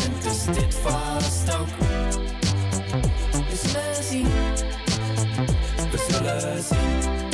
Wint, 0.00 0.22
dus 0.22 0.44
dit 0.44 0.74
vast 0.74 1.58
ook. 1.58 1.66
we 3.30 3.56
zullen 3.68 4.04
zien. 4.04 4.28
We 5.90 6.06
zullen 6.08 6.62
zien. 6.62 7.27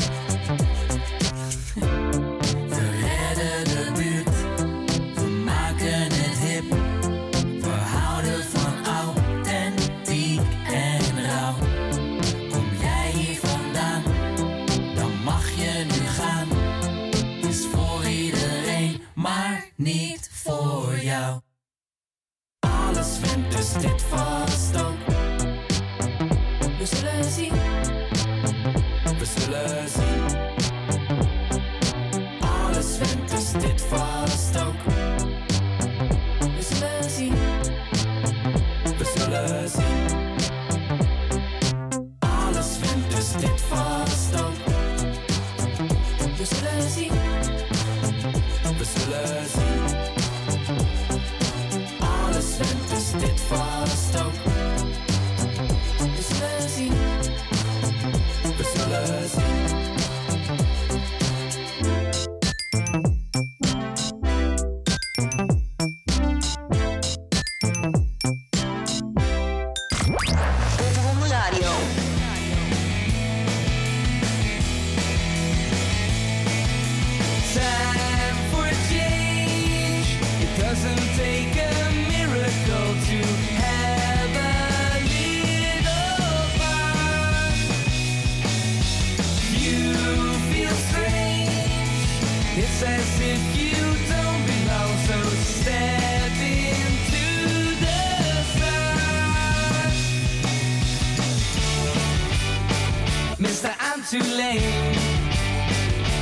Too 104.15 104.37
lame. 104.37 104.95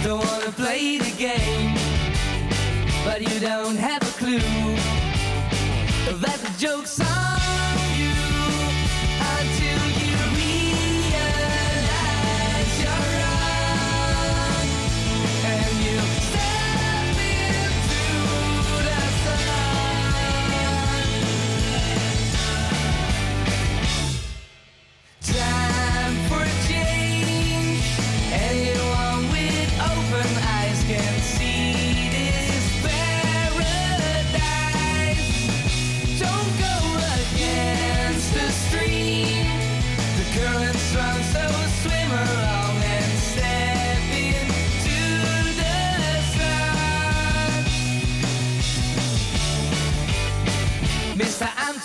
Don't 0.02 0.24
wanna 0.24 0.50
play 0.52 0.96
the 0.96 1.14
game, 1.18 1.74
but 3.04 3.20
you 3.20 3.38
don't 3.38 3.76
have 3.76 4.00
a 4.00 4.14
clue 4.18 4.38
that 6.18 6.38
the 6.40 6.54
joke's 6.58 7.00
on 7.00 7.41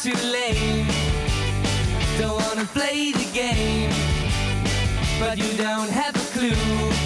too 0.04 0.14
lame. 0.32 0.88
Don't 2.20 2.40
wanna 2.44 2.66
play 2.66 3.12
the 3.12 3.28
game, 3.34 3.90
but 5.20 5.38
you 5.38 5.58
don't 5.58 5.90
have 5.90 6.16
a 6.16 6.26
clue. 6.38 6.97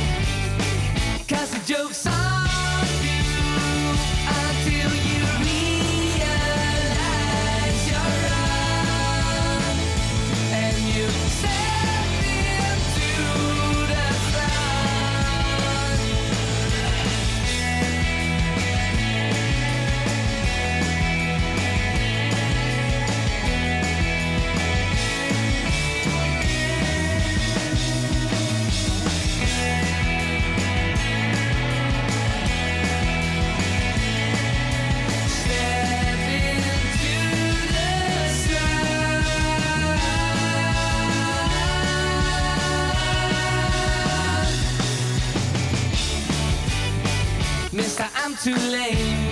Too 48.43 48.55
lame. 48.55 49.29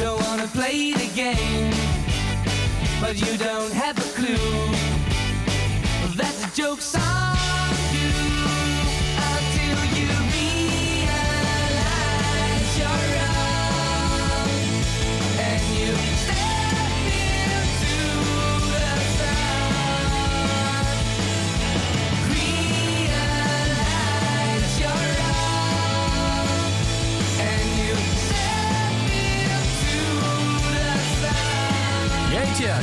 Don't 0.00 0.20
wanna 0.22 0.48
play 0.48 0.92
the 0.92 1.06
game, 1.14 1.72
but 3.00 3.14
you 3.20 3.38
don't 3.38 3.72
have 3.72 3.96
a 3.98 4.08
clue. 4.16 4.36
That 6.16 6.34
the 6.40 6.50
joke's 6.56 6.96
on 6.96 7.37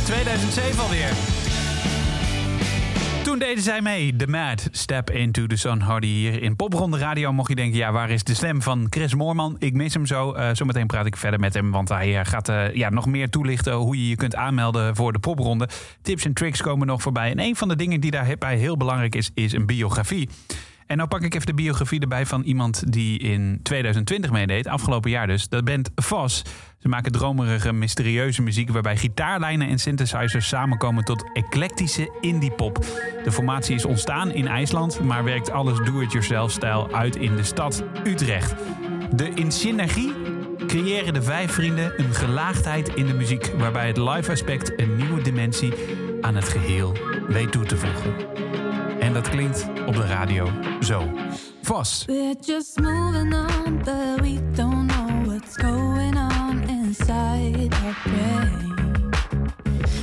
2007 0.06 0.84
alweer. 0.84 1.10
Toen 3.24 3.40
deden 3.40 3.64
zij 3.64 3.82
mee, 3.82 4.16
The 4.16 4.28
Mad, 4.28 4.68
Step 4.72 5.10
Into 5.10 5.46
the 5.48 5.56
Sun, 5.56 5.84
je 6.00 6.06
hier 6.06 6.42
in 6.42 6.56
Popronde 6.56 6.98
Radio. 6.98 7.34
Mocht 7.34 7.50
je 7.50 7.56
denken, 7.56 7.78
ja, 7.78 7.92
waar 7.92 8.10
is 8.10 8.24
de 8.24 8.34
stem 8.34 8.62
van 8.62 8.88
Chris 8.90 9.16
Moorman? 9.16 9.56
Ik 9.60 9.74
mis 9.74 9.94
hem 9.94 10.06
zo. 10.06 10.32
Eh, 10.32 10.50
zometeen 10.54 10.88
praat 10.88 11.06
ik 11.06 11.18
verder 11.18 11.40
met 11.40 11.54
hem, 11.54 11.72
want 11.72 11.90
hij 11.90 12.20
eh, 12.20 12.26
gaat 12.26 12.50
eh, 12.50 12.74
ja, 12.74 12.90
nog 12.90 13.06
meer 13.06 13.30
toelichten 13.30 13.74
hoe 13.74 13.98
je 13.98 14.10
je 14.10 14.16
kunt 14.16 14.36
aanmelden 14.36 14.96
voor 14.96 15.14
de 15.14 15.20
Popronde. 15.20 15.70
Tips 16.02 16.26
en 16.26 16.34
tricks 16.34 16.62
komen 16.62 16.88
nog 16.88 17.02
voorbij. 17.02 17.32
En 17.32 17.40
een 17.40 17.56
van 17.56 17.68
de 17.68 17.76
dingen 17.76 18.00
die 18.00 18.12
daarbij 18.12 18.58
heel 18.58 18.78
belangrijk 18.78 19.16
is, 19.16 19.32
is 19.34 19.54
een 19.54 19.66
biografie. 19.66 20.30
En 20.86 20.98
nou 20.98 21.10
pak 21.10 21.22
ik 21.22 21.34
even 21.34 21.48
de 21.48 21.54
biografie 21.54 22.00
erbij 22.00 22.26
van 22.26 22.42
iemand 22.42 22.92
die 22.92 23.20
in 23.20 23.60
2020 23.64 24.32
meedeed, 24.32 24.68
afgelopen 24.68 25.10
jaar 25.10 25.28
dus. 25.28 25.50
Dat 25.50 25.64
bent 25.64 25.92
Vos. 25.96 26.44
Ze 26.78 26.88
maken 26.88 27.12
dromerige, 27.12 27.74
mysterieuze 27.74 28.42
muziek 28.42 28.70
waarbij 28.70 28.98
gitaarlijnen 28.98 29.68
en 29.68 29.80
synthesizers 29.80 30.48
samenkomen 30.48 31.04
tot 31.04 31.26
eclectische 31.34 32.18
indie-pop. 32.22 32.86
De 33.24 33.32
formatie 33.32 33.76
is 33.76 33.86
ontstaan 33.86 34.32
in 34.32 34.48
IJsland, 34.48 35.00
maar 35.00 35.24
werkt 35.24 35.52
alles 35.52 35.78
do-it-yourself-stijl 35.78 36.94
uit 36.94 37.16
in 37.16 37.36
de 37.36 37.44
stad 37.44 37.84
Utrecht. 38.04 38.56
De 39.12 39.30
in 39.30 39.52
synergie 39.52 40.14
creëren 40.68 41.14
de 41.14 41.22
vijf 41.22 41.52
vrienden 41.52 41.94
een 42.00 42.14
gelaagdheid 42.14 42.90
in 42.96 43.06
de 43.06 43.14
muziek, 43.14 43.52
waarbij 43.58 43.88
het 43.88 43.98
live 43.98 44.32
aspect 44.32 44.80
een 44.80 44.96
nieuwe 44.96 45.22
dimensie 45.22 45.74
aan 46.22 46.36
het 46.36 46.50
geheel 46.50 46.98
weet 47.28 47.52
toe 47.52 47.66
te 47.66 47.78
voegen. 47.78 48.65
En 49.06 49.14
dat 49.14 49.30
klinkt 49.30 49.68
op 49.86 49.94
de 49.94 50.06
radio 50.06 50.50
zo. 50.80 51.10
Vos. 51.62 52.04
We're 52.08 52.36
just 52.42 52.80
moving 52.80 53.34
on, 53.34 53.78
but 53.84 54.22
we 54.22 54.40
don't 54.52 54.86
know 54.88 55.26
what's 55.26 55.56
going 55.56 56.18
on 56.18 56.64
inside 56.68 57.74
our 57.84 57.96
brain. 58.04 58.74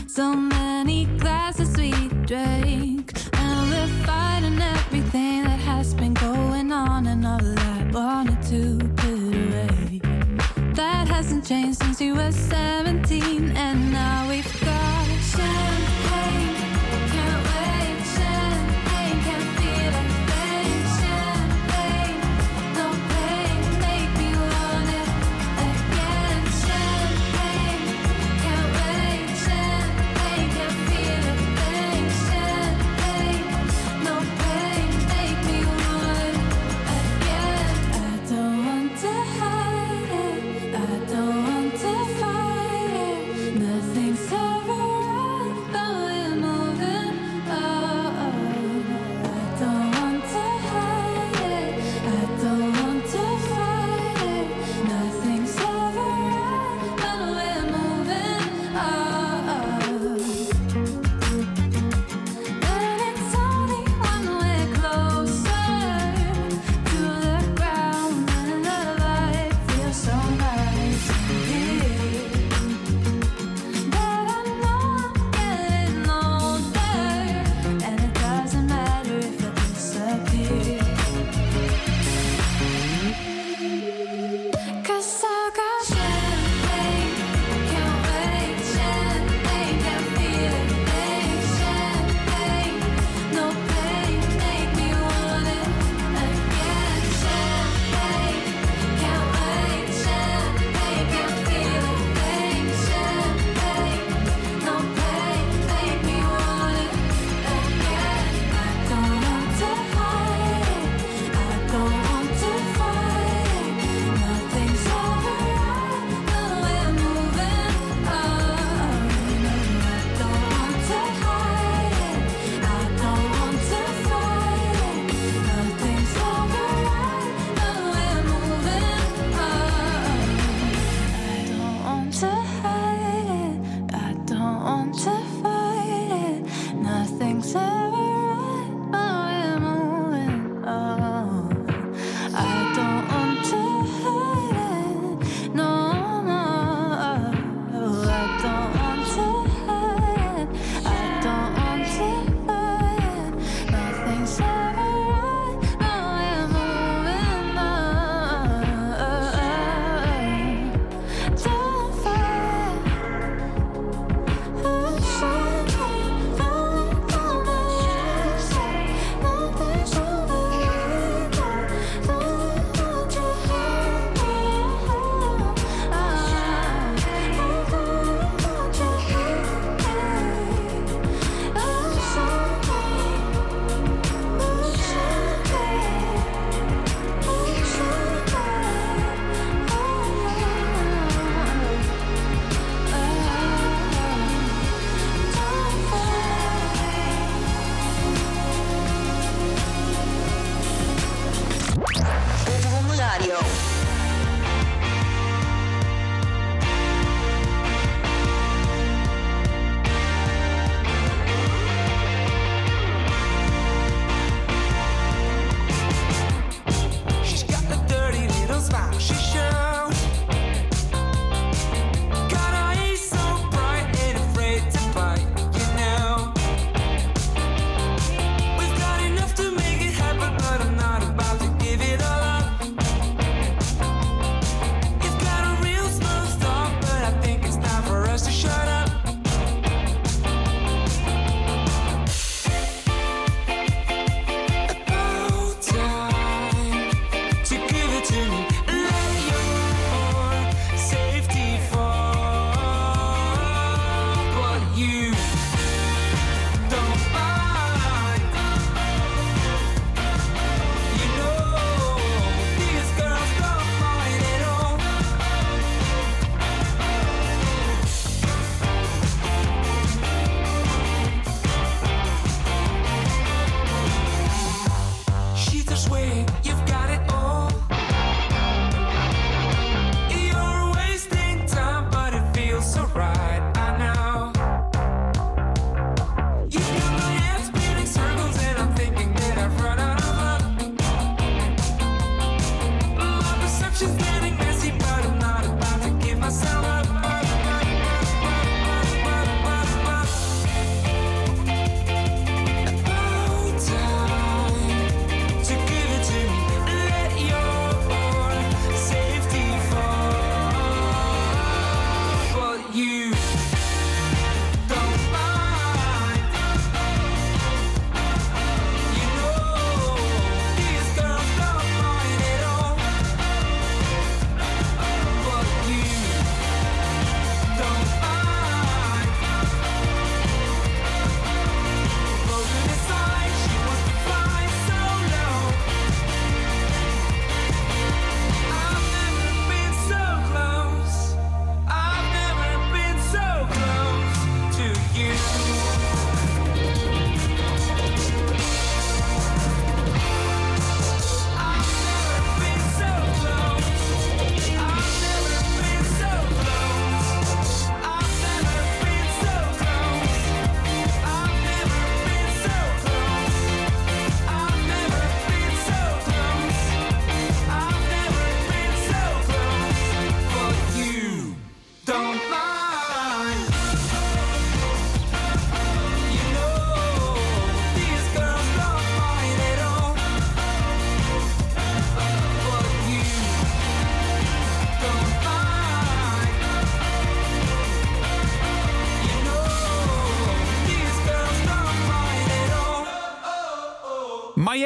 So 0.06 0.34
many 0.34 1.08
glasses 1.18 1.68
we 1.76 2.08
drank, 2.24 3.10
and 3.30 3.68
we're 3.68 3.88
fighting 4.04 4.60
everything 4.60 5.41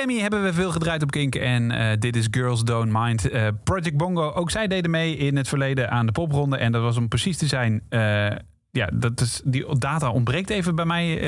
Miami 0.07 0.23
hebben 0.23 0.43
we 0.43 0.53
veel 0.53 0.71
gedraaid 0.71 1.03
op 1.03 1.11
Kink. 1.11 1.35
En 1.35 1.71
eh, 1.71 1.97
dit 1.99 2.17
is 2.17 2.29
Girls 2.31 2.65
Don't 2.65 2.93
Mind. 2.93 3.31
Eh, 3.31 3.47
Project 3.65 3.97
Bongo, 3.97 4.33
ook 4.33 4.51
zij 4.51 4.67
deden 4.67 4.91
mee 4.91 5.17
in 5.17 5.37
het 5.37 5.49
verleden 5.49 5.91
aan 5.91 6.07
de 6.07 6.13
popronde. 6.13 6.57
En 6.57 6.73
dat 6.73 6.83
was 6.83 6.97
om 6.97 7.09
precies 7.09 7.37
te 7.39 7.47
zijn... 7.47 7.83
eh, 7.89 8.31
ja, 8.71 8.89
dat 8.93 9.21
is, 9.21 9.43
die 9.45 9.79
data 9.79 10.11
ontbreekt 10.11 10.51
even 10.51 10.75
bij 10.75 10.85
mij. 10.85 11.07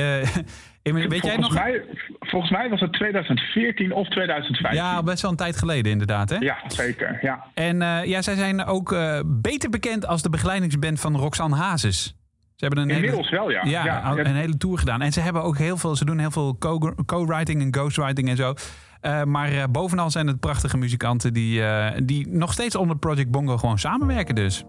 weet 0.82 1.10
jij 1.10 1.20
volgens, 1.20 1.36
nog? 1.36 1.54
mij, 1.54 1.82
volgens 2.20 2.50
mij 2.52 2.68
was 2.68 2.80
het 2.80 2.92
2014 2.92 3.92
of 3.92 4.08
2015. 4.08 4.82
Ja, 4.82 5.02
best 5.02 5.22
wel 5.22 5.30
een 5.30 5.36
tijd 5.36 5.56
geleden 5.56 5.92
inderdaad, 5.92 6.30
hè? 6.30 6.36
Ja, 6.36 6.56
zeker. 6.66 7.18
Ja. 7.22 7.44
En 7.54 7.76
ja, 8.08 8.22
zij 8.22 8.34
zijn 8.34 8.64
ook 8.64 8.96
beter 9.26 9.70
bekend 9.70 10.06
als 10.06 10.22
de 10.22 10.30
begeleidingsband 10.30 11.00
van 11.00 11.16
Roxanne 11.16 11.56
Hazes. 11.56 12.17
Ze 12.58 12.64
hebben 12.64 12.82
een 12.84 12.90
Inmiddels 12.90 13.30
hele, 13.30 13.40
wel, 13.40 13.50
ja. 13.50 13.64
Ja, 13.64 13.84
Ja, 13.84 14.14
ja. 14.16 14.24
een 14.24 14.34
hele 14.36 14.56
tour 14.56 14.78
gedaan. 14.78 15.00
En 15.02 15.12
ze 15.12 15.20
hebben 15.20 15.42
ook 15.42 15.58
heel 15.58 15.76
veel, 15.76 15.96
ze 15.96 16.04
doen 16.04 16.18
heel 16.18 16.30
veel 16.30 16.56
co- 16.58 16.94
co-writing 17.06 17.62
en 17.62 17.74
ghostwriting 17.74 18.28
en 18.28 18.36
zo. 18.36 18.54
Eh, 19.00 19.22
maar 19.24 19.52
eh, 19.52 19.64
bovenal 19.70 20.10
zijn 20.10 20.26
het 20.26 20.40
prachtige 20.40 20.76
muzikanten 20.76 21.32
die, 21.32 21.62
eh, 21.64 22.00
die 22.04 22.28
nog 22.28 22.52
steeds 22.52 22.74
onder 22.76 22.96
Project 22.96 23.30
Bongo 23.30 23.56
gewoon 23.56 23.78
samenwerken 23.78 24.34
dus. 24.34 24.64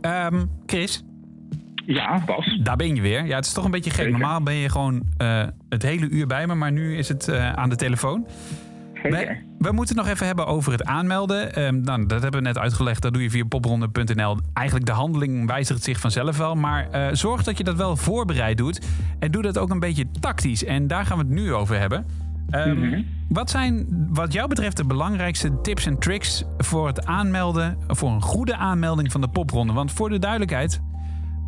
Ehm, 0.00 0.44
Chris, 0.66 1.02
Ja, 1.86 2.22
Bas. 2.26 2.60
daar 2.62 2.76
ben 2.76 2.94
je 2.94 3.00
weer. 3.00 3.24
Ja, 3.26 3.36
het 3.36 3.46
is 3.46 3.52
toch 3.52 3.64
een 3.64 3.70
beetje 3.70 3.90
gek. 3.90 4.04
Zeker. 4.04 4.18
Normaal 4.18 4.42
ben 4.42 4.54
je 4.54 4.68
gewoon 4.68 5.02
het 5.68 5.82
hele 5.82 6.08
uur 6.08 6.26
bij 6.26 6.46
me, 6.46 6.54
maar 6.54 6.72
nu 6.72 6.96
is 6.96 7.08
het 7.08 7.28
aan 7.32 7.68
de 7.68 7.76
telefoon. 7.76 8.26
Zeker. 9.02 9.42
We, 9.60 9.72
moeten 9.72 9.96
het 9.96 10.04
nog 10.04 10.14
even 10.14 10.26
hebben 10.26 10.46
over 10.46 10.72
het 10.72 10.84
aanmelden. 10.84 11.54
Ehm, 11.54 11.80
nou, 11.80 12.06
dat 12.06 12.22
hebben 12.22 12.40
we 12.42 12.46
net 12.46 12.58
uitgelegd. 12.58 13.02
Dat 13.02 13.12
doe 13.12 13.22
je 13.22 13.30
via 13.30 13.44
popronde.nl. 13.44 14.38
Eigenlijk 14.52 14.86
de 14.86 14.92
handeling 14.92 15.46
wijzigt 15.46 15.82
zich 15.82 16.00
vanzelf 16.00 16.36
wel. 16.36 16.54
Maar 16.54 16.90
eh, 16.90 17.06
zorg 17.12 17.42
dat 17.42 17.58
je 17.58 17.64
dat 17.64 17.76
wel 17.76 17.96
voorbereid 17.96 18.56
doet. 18.56 18.80
En 19.18 19.30
doe 19.30 19.42
dat 19.42 19.58
ook 19.58 19.70
een 19.70 19.78
beetje 19.78 20.10
tactisch. 20.20 20.64
En 20.64 20.86
daar 20.86 21.06
gaan 21.06 21.18
we 21.18 21.22
het 21.24 21.32
nu 21.32 21.54
over 21.54 21.78
hebben. 21.78 22.06
Ehm, 22.50 22.78
Mhm. 22.78 23.02
Wat 23.28 23.50
zijn 23.50 23.86
wat 24.10 24.32
jou 24.32 24.48
betreft 24.48 24.76
de 24.76 24.84
belangrijkste 24.84 25.60
tips 25.60 25.86
en 25.86 25.98
tricks 25.98 26.44
voor 26.58 26.86
het 26.86 27.06
aanmelden, 27.06 27.78
voor 27.88 28.10
een 28.10 28.22
goede 28.22 28.56
aanmelding 28.56 29.12
van 29.12 29.20
de 29.20 29.28
popronde? 29.28 29.72
Want 29.72 29.92
voor 29.92 30.08
de 30.08 30.18
duidelijkheid, 30.18 30.80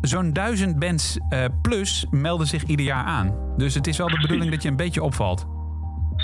zo'n 0.01 0.33
duizend 0.33 0.79
bands 0.79 1.17
eh, 1.29 1.45
plus 1.61 2.05
melden 2.11 2.47
zich 2.47 2.63
ieder 2.63 2.85
jaar 2.85 3.03
aan. 3.03 3.33
Dus 3.57 3.73
het 3.73 3.87
is 3.87 3.97
wel 3.97 4.07
de 4.09 4.19
bedoeling 4.21 4.51
dat 4.51 4.61
je 4.63 4.69
een 4.69 4.75
beetje 4.75 5.03
opvalt. 5.03 5.45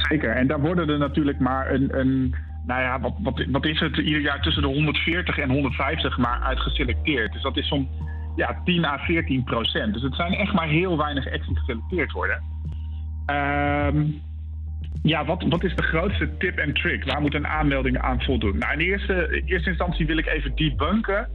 Zeker. 0.08 0.36
En 0.36 0.48
daar 0.48 0.60
worden 0.60 0.90
er 0.90 0.98
natuurlijk 0.98 1.40
maar 1.40 1.72
een. 1.72 2.00
een 2.00 2.36
nou 2.66 2.82
ja, 2.82 3.00
wat, 3.00 3.14
wat, 3.20 3.46
wat 3.52 3.66
is 3.66 3.80
het? 3.80 3.98
Ieder 3.98 4.22
jaar 4.22 4.42
tussen 4.42 4.62
de 4.62 4.68
140 4.68 5.38
en 5.38 5.50
150 5.50 6.18
maar 6.18 6.42
uitgeselecteerd. 6.42 7.34
Dus 7.34 7.42
dat 7.42 7.58
is 7.58 7.68
zo'n 7.68 7.90
ja, 8.36 8.62
10 8.64 8.86
à 8.86 8.98
14 8.98 9.44
procent. 9.44 9.94
Dus 9.94 10.02
het 10.02 10.16
zijn 10.16 10.34
echt 10.34 10.54
maar 10.54 10.68
heel 10.68 10.98
weinig 10.98 11.32
acts 11.32 11.48
die 11.48 11.58
geselecteerd 11.58 12.12
worden. 12.12 12.44
Ehm, 13.26 14.04
ja, 15.04 15.26
wat, 15.26 15.44
wat 15.50 15.64
is 15.64 15.76
de 15.76 15.84
grootste 15.84 16.38
tip 16.38 16.58
en 16.58 16.74
trick? 16.74 17.04
Waar 17.04 17.22
moet 17.22 17.34
een 17.34 17.48
aanmelding 17.48 17.98
aan 17.98 18.22
voldoen? 18.22 18.58
Nou, 18.58 18.74
in 18.74 18.80
eerste, 18.80 19.42
eerste 19.46 19.70
instantie 19.70 20.06
wil 20.06 20.18
ik 20.18 20.28
even 20.28 20.56
debunken 20.56 21.30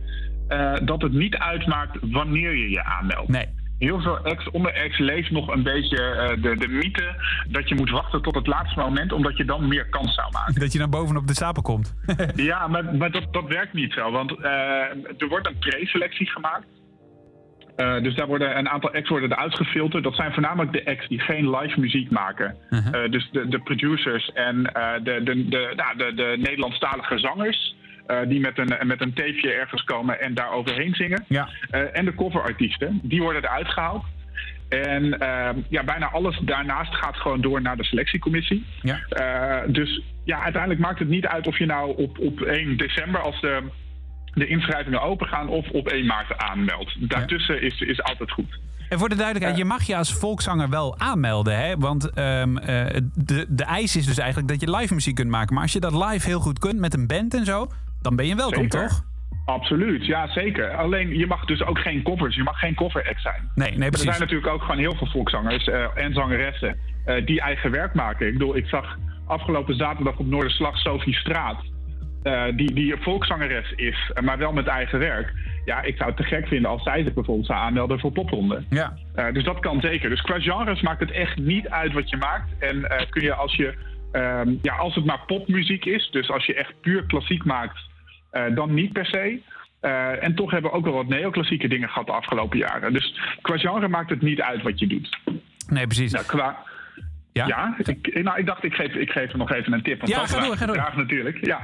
eh, 0.49 0.75
dat 0.85 1.03
het 1.03 1.13
niet 1.13 1.37
uitmaakt 1.37 1.99
wanneer 2.01 2.57
je 2.57 2.71
je 2.71 2.85
aanmeldt. 2.85 3.29
Nee. 3.29 3.47
Heel 3.85 4.01
veel 4.01 4.19
ex 4.25 4.51
onder 4.51 4.73
ex 4.73 4.99
leeft 4.99 5.31
nog 5.31 5.49
een 5.49 5.63
beetje 5.63 5.99
eh, 5.99 6.43
de, 6.43 6.57
de 6.57 6.69
mythe 6.69 7.15
dat 7.49 7.69
je 7.69 7.75
moet 7.75 7.91
wachten 7.91 8.23
tot 8.23 8.35
het 8.35 8.47
laatste 8.47 8.81
moment, 8.81 9.13
omdat 9.13 9.37
je 9.37 9.45
dan 9.45 9.69
meer 9.69 9.89
kans 9.89 10.15
zou 10.15 10.33
maken. 10.33 10.61
Dat 10.61 10.73
je 10.73 10.79
dan 10.79 10.91
bovenop 10.91 11.27
de 11.27 11.35
stapel 11.35 11.63
komt. 11.63 11.95
ja, 12.51 12.67
maar, 12.67 12.97
maar 12.97 13.11
dat, 13.11 13.27
dat 13.31 13.45
werkt 13.49 13.73
niet 13.73 13.93
zo, 13.93 14.11
want 14.11 14.33
eh, 14.33 14.51
er 15.19 15.29
wordt 15.29 15.47
een 15.47 15.59
preselectie 15.59 16.31
gemaakt. 16.31 16.67
Eh, 17.77 18.03
dus 18.03 18.15
daar 18.15 18.27
worden 18.27 18.59
een 18.59 18.69
aantal 18.69 18.93
acts 18.93 19.09
worden 19.09 19.33
eruit 19.33 19.57
gefilterd. 19.57 20.05
Dat 20.05 20.15
zijn 20.15 20.33
voornamelijk 20.33 20.73
de 20.73 20.87
acts 20.87 21.09
die 21.09 21.21
geen 21.21 21.51
live 21.51 21.81
muziek 21.81 22.11
maken. 22.11 22.57
Eh, 22.71 23.11
dus 23.11 23.29
de, 23.33 23.49
de 23.49 23.59
producers 23.59 24.33
en 24.33 24.63
de, 25.03 25.21
de, 25.25 25.49
de, 25.49 25.73
nou, 25.77 25.97
de, 25.97 26.15
de 26.15 26.35
Nederlandstalige 26.39 27.19
zangers. 27.19 27.77
Eh, 28.07 28.19
die 28.29 28.41
met 28.41 28.59
een, 28.59 28.87
met 28.87 29.01
een 29.01 29.13
tapeje 29.13 29.53
ergens 29.53 29.85
komen 29.85 30.21
en 30.21 30.35
daar 30.35 30.53
overheen 30.53 30.95
zingen. 30.95 31.25
Ja. 31.29 31.49
Eh, 31.71 31.81
en 31.93 32.05
de 32.05 32.15
coverartiesten, 32.15 33.01
die 33.03 33.23
worden 33.23 33.45
eruit 33.45 33.69
gehaald. 33.69 34.05
En 34.69 35.19
ehm, 35.19 35.59
ja, 35.69 35.85
bijna 35.85 36.11
alles 36.11 36.41
daarnaast 36.43 36.95
gaat 36.95 37.17
gewoon 37.17 37.41
door 37.41 37.63
naar 37.63 37.77
de 37.77 37.85
selectiecommissie. 37.85 38.67
Ja. 38.83 38.99
Eh, 39.09 39.73
dus 39.73 40.03
ja, 40.25 40.43
uiteindelijk 40.43 40.81
maakt 40.81 40.99
het 40.99 41.09
niet 41.09 41.27
uit 41.27 41.47
of 41.47 41.59
je 41.59 41.67
nou 41.67 41.97
op, 41.97 42.19
op 42.19 42.41
1 42.41 42.77
december, 42.77 43.21
als 43.21 43.41
de, 43.41 43.63
de 44.35 44.47
inschrijvingen 44.47 45.03
open 45.03 45.27
gaan, 45.27 45.49
of 45.49 45.71
op 45.71 45.89
1 45.89 46.07
maart 46.07 46.39
aanmeldt. 46.39 47.09
Daartussen 47.09 47.63
is, 47.63 47.81
is 47.81 48.03
altijd 48.03 48.31
goed. 48.31 48.59
En 48.89 48.99
voor 48.99 49.09
de 49.09 49.15
duidelijkheid, 49.15 49.59
je 49.59 49.65
mag 49.65 49.83
je 49.83 49.97
als 49.97 50.13
volkszanger 50.13 50.69
wel 50.69 50.99
aanmelden. 50.99 51.59
Hè? 51.59 51.77
Want 51.77 52.11
ehm, 52.11 52.57
eh, 52.57 53.01
de, 53.15 53.47
de 53.49 53.65
eis 53.65 53.97
is 53.97 54.07
dus 54.07 54.19
eigenlijk 54.19 54.49
dat 54.49 54.61
je 54.61 54.77
live 54.77 54.95
muziek 54.95 55.15
kunt 55.15 55.31
maken. 55.31 55.55
Maar 55.55 55.63
als 55.63 55.73
je 55.73 55.81
dat 55.81 55.93
live 55.93 56.27
heel 56.27 56.41
goed 56.41 56.59
kunt 56.59 56.79
met 56.79 56.95
een 56.95 57.07
band 57.07 57.35
en 57.35 57.45
zo, 57.45 57.69
dan 58.05 58.17
ben 58.17 58.27
je 58.27 58.35
welkom, 58.35 58.63
Zeker. 58.63 58.89
toch? 58.89 59.05
Absoluut, 59.45 60.07
ja 60.07 60.29
zeker. 60.29 60.77
Alleen 60.77 61.19
je 61.19 61.27
mag 61.27 61.45
dus 61.45 61.63
ook 61.63 61.79
geen 61.79 62.03
covers, 62.03 62.37
je 62.37 62.43
mag 62.43 62.59
geen 62.59 62.75
cover 62.75 63.09
act 63.09 63.21
zijn. 63.21 63.51
Nee, 63.55 63.71
nee, 63.71 63.81
Er 63.81 63.89
precies. 63.89 64.09
zijn 64.09 64.21
natuurlijk 64.21 64.53
ook 64.53 64.61
gewoon 64.61 64.79
heel 64.79 64.95
veel 64.95 65.07
volkszangers 65.07 65.69
eh, 65.69 65.87
en 65.95 66.15
zangeressen 66.15 66.77
eh, 67.05 67.27
die 67.27 67.41
eigen 67.41 67.71
werk 67.71 67.95
maken. 67.95 68.27
Ik 68.27 68.33
bedoel, 68.33 68.57
ik 68.57 68.67
zag 68.67 68.97
afgelopen 69.27 69.75
zaterdag 69.75 70.19
op 70.19 70.27
Noorderslag 70.27 70.77
Sophie 70.79 71.15
Straat, 71.15 71.65
eh, 72.23 72.45
die, 72.57 72.73
die 72.75 72.97
volkszangeres 73.01 73.73
is, 73.73 74.13
maar 74.23 74.39
wel 74.39 74.53
met 74.53 74.67
eigen 74.67 74.99
werk. 74.99 75.33
Ja, 75.65 75.83
ik 75.83 75.97
zou 75.97 76.09
het 76.09 76.19
te 76.19 76.25
gek 76.25 76.47
vinden 76.47 76.71
als 76.71 76.83
zij 76.83 77.03
zich 77.03 77.15
bijvoorbeeld 77.15 77.47
zou 77.47 77.59
aanmelden 77.59 78.01
voor 78.01 78.13
popronde. 78.13 78.65
Ja. 78.71 78.97
Dus 79.33 79.45
dat 79.45 79.59
kan 79.61 79.81
zeker. 79.81 80.11
Dus 80.11 80.21
qua 80.21 80.41
genres 80.41 80.83
maakt 80.83 81.01
het 81.01 81.11
echt 81.11 81.39
niet 81.39 81.69
uit 81.69 81.93
wat 81.93 82.11
je 82.11 82.17
maakt. 82.17 82.51
En 82.59 83.07
kun 83.11 83.23
je 83.23 83.35
als 83.35 83.57
je, 83.57 83.75
ehm, 84.13 84.55
ja, 84.63 84.75
als 84.75 84.95
het 84.95 85.05
maar 85.05 85.21
popmuziek 85.27 85.85
is, 85.85 86.09
dus 86.11 86.31
als 86.31 86.47
je 86.47 86.55
echt 86.55 86.81
puur 86.81 87.07
klassiek 87.07 87.45
maakt, 87.45 87.79
dan 88.55 88.75
niet 88.75 88.93
per 88.93 89.07
se. 89.07 89.41
Eh, 89.81 90.23
en 90.25 90.35
toch 90.35 90.51
hebben 90.51 90.71
we 90.71 90.77
ook 90.77 90.85
wel 90.85 90.95
wat 90.95 91.09
neoclassieke 91.09 91.69
dingen 91.69 91.89
gehad 91.89 92.07
de 92.07 92.13
afgelopen 92.13 92.59
jaren. 92.59 92.93
Dus 92.93 93.21
qua 93.43 93.59
genre 93.59 93.89
maakt 93.89 94.11
het 94.11 94.23
niet 94.23 94.41
uit 94.41 94.63
wat 94.63 94.79
je 94.79 94.87
doet. 94.87 95.19
Nee, 95.69 95.87
precies. 95.87 96.13
Nou, 96.13 96.25
qua, 96.27 96.57
Ja? 97.33 97.47
ja, 97.47 97.75
ik, 97.79 98.23
nou, 98.23 98.39
ik 98.39 98.47
dacht 98.47 98.65
ik 98.65 98.75
geef, 98.75 98.95
ik 98.95 99.11
geef 99.11 99.33
er 99.33 99.39
nog 99.39 99.53
even 99.53 99.73
een 99.73 99.83
tip. 99.83 99.99
Want 100.01 100.13
Ja, 100.13 100.19
dat 100.19 100.31
ga 100.31 100.41
door, 100.47 100.57
ga 100.57 100.67
door. 100.67 100.75
vraagt 100.75 100.97
natuurlijk. 100.97 101.47
Ja. 101.47 101.61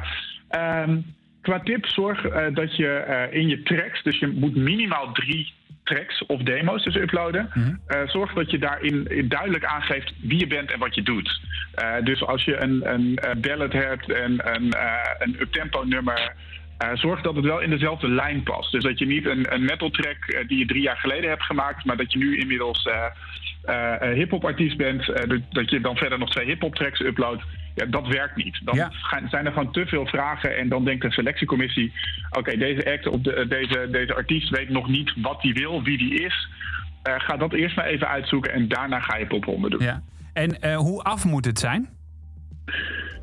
Ehm, 0.48 0.98
qua 1.42 1.60
tip, 1.60 1.86
zorg 1.86 2.24
eh, 2.24 2.46
dat 2.54 2.76
je 2.76 2.88
eh, 2.88 3.40
in 3.40 3.48
je 3.48 3.62
tracks, 3.62 4.02
dus 4.02 4.18
je 4.18 4.26
moet 4.26 4.56
minimaal 4.56 5.12
drie 5.12 5.52
tracks 5.84 6.26
of 6.26 6.42
demo's 6.42 6.84
dus 6.84 6.94
uploaden. 6.96 7.50
Mhm. 7.54 7.74
Eh, 7.86 8.08
zorg 8.08 8.32
dat 8.32 8.50
je 8.50 8.58
daarin 8.58 9.06
in 9.08 9.28
duidelijk 9.28 9.64
aangeeft 9.64 10.12
wie 10.22 10.38
je 10.38 10.46
bent 10.46 10.70
en 10.72 10.78
wat 10.78 10.94
je 10.94 11.02
doet. 11.02 11.40
Eh, 11.74 11.94
dus 12.04 12.22
als 12.26 12.44
je 12.44 12.56
een, 12.62 12.92
een, 12.92 13.16
eh, 13.16 13.34
ballad 13.36 13.72
hebt 13.72 14.12
en 14.12 14.54
een, 14.54 14.72
eh, 14.72 15.10
een 15.18 15.36
uptempo 15.40 15.82
nummer. 15.84 16.34
Eh, 16.80 16.88
zorg 16.94 17.20
dat 17.20 17.36
het 17.36 17.44
wel 17.44 17.60
in 17.60 17.70
dezelfde 17.70 18.08
lijn 18.08 18.42
past. 18.42 18.72
Dus 18.72 18.82
dat 18.82 18.98
je 18.98 19.06
niet 19.06 19.26
een, 19.26 19.54
een 19.54 19.64
metal 19.64 19.90
track 19.90 20.16
eh, 20.26 20.48
die 20.48 20.58
je 20.58 20.66
drie 20.66 20.82
jaar 20.82 20.96
geleden 20.96 21.28
hebt 21.30 21.42
gemaakt, 21.42 21.84
maar 21.84 21.96
dat 21.96 22.12
je 22.12 22.18
nu 22.18 22.38
inmiddels 22.38 22.82
eh 22.86 23.04
eh, 23.64 24.14
hip-hop 24.14 24.44
artiest 24.44 24.76
bent, 24.76 25.06
dat- 25.50 25.70
je 25.70 25.80
dan 25.80 25.96
verder 25.96 26.18
nog 26.18 26.30
twee 26.30 26.46
hip-hop 26.46 26.74
tracks 26.74 27.00
uploadt. 27.00 27.42
Ja, 27.74 27.86
dat 27.86 28.06
werkt 28.06 28.36
niet. 28.36 28.60
Dan 28.64 28.74
Ja. 28.76 28.88
gaan- 28.92 29.28
zijn 29.28 29.46
er 29.46 29.52
gewoon 29.52 29.72
te 29.72 29.86
veel 29.86 30.06
vragen 30.06 30.56
en 30.58 30.68
dan 30.68 30.84
denkt 30.84 31.02
de 31.02 31.10
selectiecommissie: 31.12 31.92
oké, 32.30 32.56
deze 32.56 32.92
act 32.92 33.06
of 33.06 33.20
de, 33.20 33.46
deze, 33.48 33.88
deze 33.90 34.14
artiest 34.14 34.48
weet 34.50 34.68
nog 34.68 34.88
niet 34.88 35.12
wat 35.16 35.42
hij 35.42 35.52
wil, 35.52 35.82
wie 35.82 35.98
die 35.98 36.14
is. 36.24 36.48
Ga 37.02 37.36
dat 37.36 37.52
eerst 37.52 37.76
maar 37.76 37.84
even 37.86 38.08
uitzoeken 38.08 38.52
en 38.52 38.68
daarna 38.68 39.00
ga 39.00 39.16
je 39.16 39.26
popronde 39.26 39.70
doen. 39.70 39.82
Ja. 39.82 40.02
En 40.32 40.74
hoe 40.74 41.02
af 41.02 41.24
moet 41.24 41.44
het 41.44 41.58
zijn? 41.58 41.88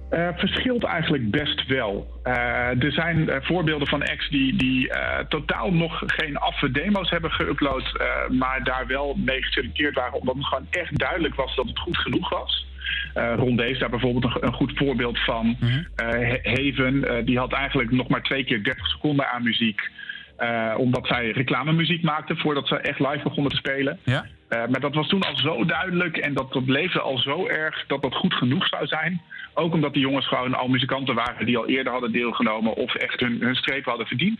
Eh, 0.09 0.27
verschilt 0.35 0.83
eigenlijk 0.83 1.31
best 1.31 1.65
wel. 1.67 2.19
Eh, 2.23 2.83
er 2.83 2.91
zijn 2.91 3.29
eh, 3.29 3.37
voorbeelden 3.41 3.87
van 3.87 4.01
acts 4.01 4.29
die, 4.29 4.55
die 4.55 4.91
totaal 5.29 5.73
nog 5.73 6.03
geen 6.05 6.37
affe 6.37 6.71
demo's 6.71 7.09
hebben 7.09 7.31
geüpload, 7.31 8.01
maar 8.29 8.63
daar 8.63 8.87
wel 8.87 9.15
mee 9.25 9.43
geselecteerd 9.43 9.95
waren, 9.95 10.19
omdat 10.19 10.35
het 10.35 10.45
gewoon 10.45 10.67
echt 10.69 10.99
duidelijk 10.99 11.35
was 11.35 11.55
dat 11.55 11.67
het 11.67 11.79
goed 11.79 11.97
genoeg 11.97 12.29
was. 12.29 12.65
Eh 13.13 13.33
Ron 13.35 13.57
D 13.57 13.61
is 13.61 13.79
daar 13.79 13.89
bijvoorbeeld 13.89 14.25
een, 14.35 14.45
een 14.47 14.53
goed 14.53 14.71
voorbeeld 14.75 15.19
van. 15.19 15.57
He- 15.95 16.39
Haven, 16.43 17.25
die 17.25 17.37
had 17.37 17.53
eigenlijk 17.53 17.91
nog 17.91 18.07
maar 18.07 18.23
twee 18.23 18.43
keer 18.43 18.63
30 18.63 18.87
seconden 18.87 19.31
aan 19.31 19.43
muziek. 19.43 19.89
Eh, 20.37 20.73
omdat 20.77 21.07
zij 21.07 21.31
reclamemuziek 21.31 22.03
maakte 22.03 22.35
voordat 22.35 22.67
ze 22.67 22.75
echt 22.77 22.99
live 22.99 23.23
begonnen 23.23 23.51
te 23.51 23.57
spelen. 23.57 23.99
Ja. 24.03 24.25
Eh, 24.49 24.67
maar 24.67 24.79
dat 24.79 24.93
was 24.95 25.07
toen 25.07 25.21
al 25.21 25.37
zo 25.37 25.65
duidelijk 25.65 26.17
en 26.17 26.33
dat, 26.33 26.53
dat 26.53 26.67
leefde 26.67 26.99
al 27.01 27.17
zo 27.17 27.47
erg 27.47 27.85
dat 27.87 28.01
dat 28.01 28.15
goed 28.15 28.33
genoeg 28.33 28.67
zou 28.67 28.87
zijn. 28.87 29.21
Ook 29.53 29.73
omdat 29.73 29.93
die 29.93 30.01
jongens 30.01 30.27
gewoon 30.27 30.53
al 30.53 30.67
muzikanten 30.67 31.15
waren 31.15 31.45
die 31.45 31.57
al 31.57 31.67
eerder 31.67 31.91
hadden 31.91 32.11
deelgenomen 32.11 32.73
of 32.75 32.95
echt 32.95 33.19
hun, 33.19 33.37
hun 33.41 33.55
streep 33.55 33.85
hadden 33.85 34.07
verdiend. 34.07 34.39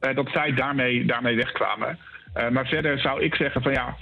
Eh, 0.00 0.14
dat 0.14 0.28
zij 0.32 0.54
daarmee, 0.54 1.04
daarmee 1.04 1.36
wegkwamen. 1.36 1.98
Maar 2.52 2.66
verder 2.66 2.98
zou 3.00 3.22
ik 3.22 3.34
zeggen 3.34 3.62
van 3.62 3.72
ja, 3.72 3.96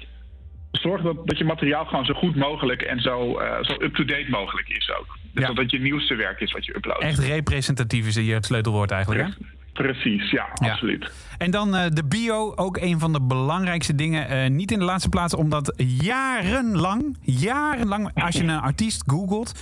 zorg 0.71 1.03
dat, 1.03 1.27
dat 1.27 1.39
je 1.39 1.45
materiaal 1.45 1.85
gewoon 1.85 2.05
zo 2.05 2.15
goed 2.15 2.37
mogelijk 2.37 2.83
en 2.83 3.01
zo, 3.01 3.41
zo 3.61 3.73
up-to-date 3.79 4.27
mogelijk 4.31 4.69
is 4.69 4.91
ook. 4.99 5.19
Dus 5.33 5.43
Ja. 5.43 5.47
dat 5.47 5.57
het 5.57 5.71
je 5.71 5.81
nieuwste 5.81 6.15
werk 6.15 6.41
is 6.41 6.53
wat 6.53 6.65
je 6.65 6.77
uploadt. 6.77 7.03
Echt 7.03 7.19
representatief 7.19 8.07
is 8.07 8.17
hier 8.17 8.35
het 8.35 8.45
sleutelwoord 8.45 8.91
eigenlijk, 8.91 9.23
hè? 9.27 9.56
Precies, 9.77 10.31
ja, 10.31 10.47
Ja. 10.55 10.71
absoluut. 10.71 11.13
En 11.39 11.51
dan 11.51 11.77
eh, 11.77 11.91
de 11.91 12.05
bio, 12.05 12.53
ook 12.55 12.77
een 12.77 12.99
van 12.99 13.13
de 13.13 13.21
belangrijkste 13.21 13.95
dingen. 13.95 14.29
Eh, 14.29 14.51
niet 14.51 14.71
in 14.73 14.79
de 14.79 14.85
laatste 14.85 15.09
plaats, 15.09 15.35
omdat 15.35 15.73
jarenlang, 15.77 17.17
jarenlang, 17.21 18.11
als 18.23 18.37
je 18.37 18.43
een 18.43 18.61
artiest 18.61 19.03
googelt... 19.07 19.53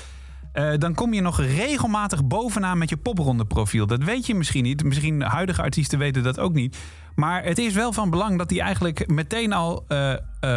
eh, 0.53 0.73
dan 0.79 0.95
kom 0.95 1.13
je 1.15 1.21
nog 1.21 1.41
regelmatig 1.41 2.25
bovenaan 2.25 2.79
met 2.79 2.89
je 2.89 2.97
popronde 2.97 3.45
profiel. 3.45 3.87
Dat 3.87 4.05
weet 4.05 4.27
je 4.27 4.35
misschien 4.35 4.63
niet. 4.63 4.85
Misschien 4.85 5.23
huidige 5.23 5.63
artiesten 5.63 5.99
weten 5.99 6.23
dat 6.23 6.39
ook 6.39 6.53
niet. 6.55 6.79
Maar 7.15 7.45
het 7.45 7.59
is 7.59 7.75
wel 7.75 7.93
van 7.93 8.11
belang 8.11 8.39
dat 8.39 8.49
die 8.49 8.61
eigenlijk 8.61 9.09
meteen 9.09 9.53
al 9.53 9.87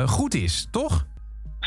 goed 0.05 0.33
is, 0.33 0.67
toch? 0.71 1.05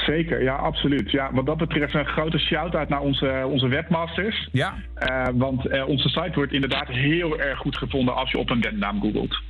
Zeker, 0.06 0.42
ja, 0.42 0.54
absoluut. 0.54 1.10
Ja, 1.10 1.30
wat 1.32 1.46
dat 1.46 1.56
betreft 1.56 1.94
een 1.94 2.06
grote 2.06 2.38
shout-out 2.38 2.88
naar 2.88 3.00
onze, 3.00 3.46
onze 3.50 3.68
webmasters. 3.68 4.48
Ja. 4.52 4.74
Eh, 4.94 5.26
want 5.34 5.66
eh, 5.66 5.88
onze 5.88 6.08
site 6.08 6.32
wordt 6.34 6.52
inderdaad 6.52 6.88
heel 6.88 7.40
erg 7.40 7.58
goed 7.58 7.76
gevonden 7.76 8.14
als 8.14 8.30
je 8.30 8.38
op 8.38 8.50
een 8.50 8.60
bandnaam 8.60 9.00
googelt. 9.00 9.42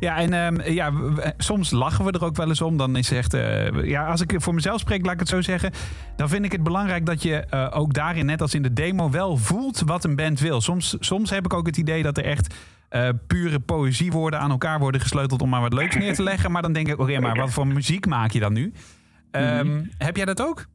Ja, 0.00 0.16
en 0.16 0.32
ehm, 0.32 0.72
ja, 0.72 0.92
soms 1.36 1.70
lachen 1.70 2.04
we 2.04 2.10
er 2.10 2.24
ook 2.24 2.36
wel 2.36 2.48
eens 2.48 2.60
om. 2.60 2.76
Dan 2.76 2.96
is 2.96 3.10
echt, 3.10 3.34
eh, 3.34 3.84
ja, 3.84 4.06
als 4.06 4.20
ik 4.20 4.34
voor 4.36 4.54
mezelf 4.54 4.80
spreek, 4.80 5.04
laat 5.04 5.14
ik 5.14 5.20
het 5.20 5.28
zo 5.28 5.40
zeggen. 5.40 5.72
Dan 6.16 6.28
vind 6.28 6.44
ik 6.44 6.52
het 6.52 6.62
belangrijk 6.62 7.06
dat 7.06 7.22
je 7.22 7.36
eh, 7.36 7.68
ook 7.70 7.94
daarin, 7.94 8.26
net 8.26 8.40
als 8.40 8.54
in 8.54 8.62
de 8.62 8.72
demo, 8.72 9.10
wel 9.10 9.36
voelt 9.36 9.82
wat 9.86 10.04
een 10.04 10.16
band 10.16 10.40
wil. 10.40 10.60
Soms, 10.60 10.96
soms 11.00 11.30
heb 11.30 11.44
ik 11.44 11.54
ook 11.54 11.66
het 11.66 11.76
idee 11.76 12.02
dat 12.02 12.18
er 12.18 12.24
echt 12.24 12.54
eh, 12.88 13.08
pure 13.26 13.60
poëziewoorden 13.60 14.40
aan 14.40 14.50
elkaar 14.50 14.78
worden 14.78 15.00
gesleuteld 15.00 15.42
om 15.42 15.48
maar 15.48 15.60
wat 15.60 15.72
leuks 15.72 15.96
neer 15.96 16.14
te 16.14 16.22
leggen. 16.22 16.52
Maar 16.52 16.62
dan 16.62 16.72
denk 16.72 16.88
ik, 16.88 16.98
oké, 16.98 17.20
maar 17.20 17.36
wat 17.36 17.52
voor 17.52 17.66
muziek 17.66 18.06
maak 18.06 18.30
je 18.30 18.40
dan 18.40 18.52
nu? 18.52 18.72
Ehm, 19.34 19.82
Heb 19.98 20.16
jij 20.16 20.24
dat 20.24 20.42
ook? 20.42 20.66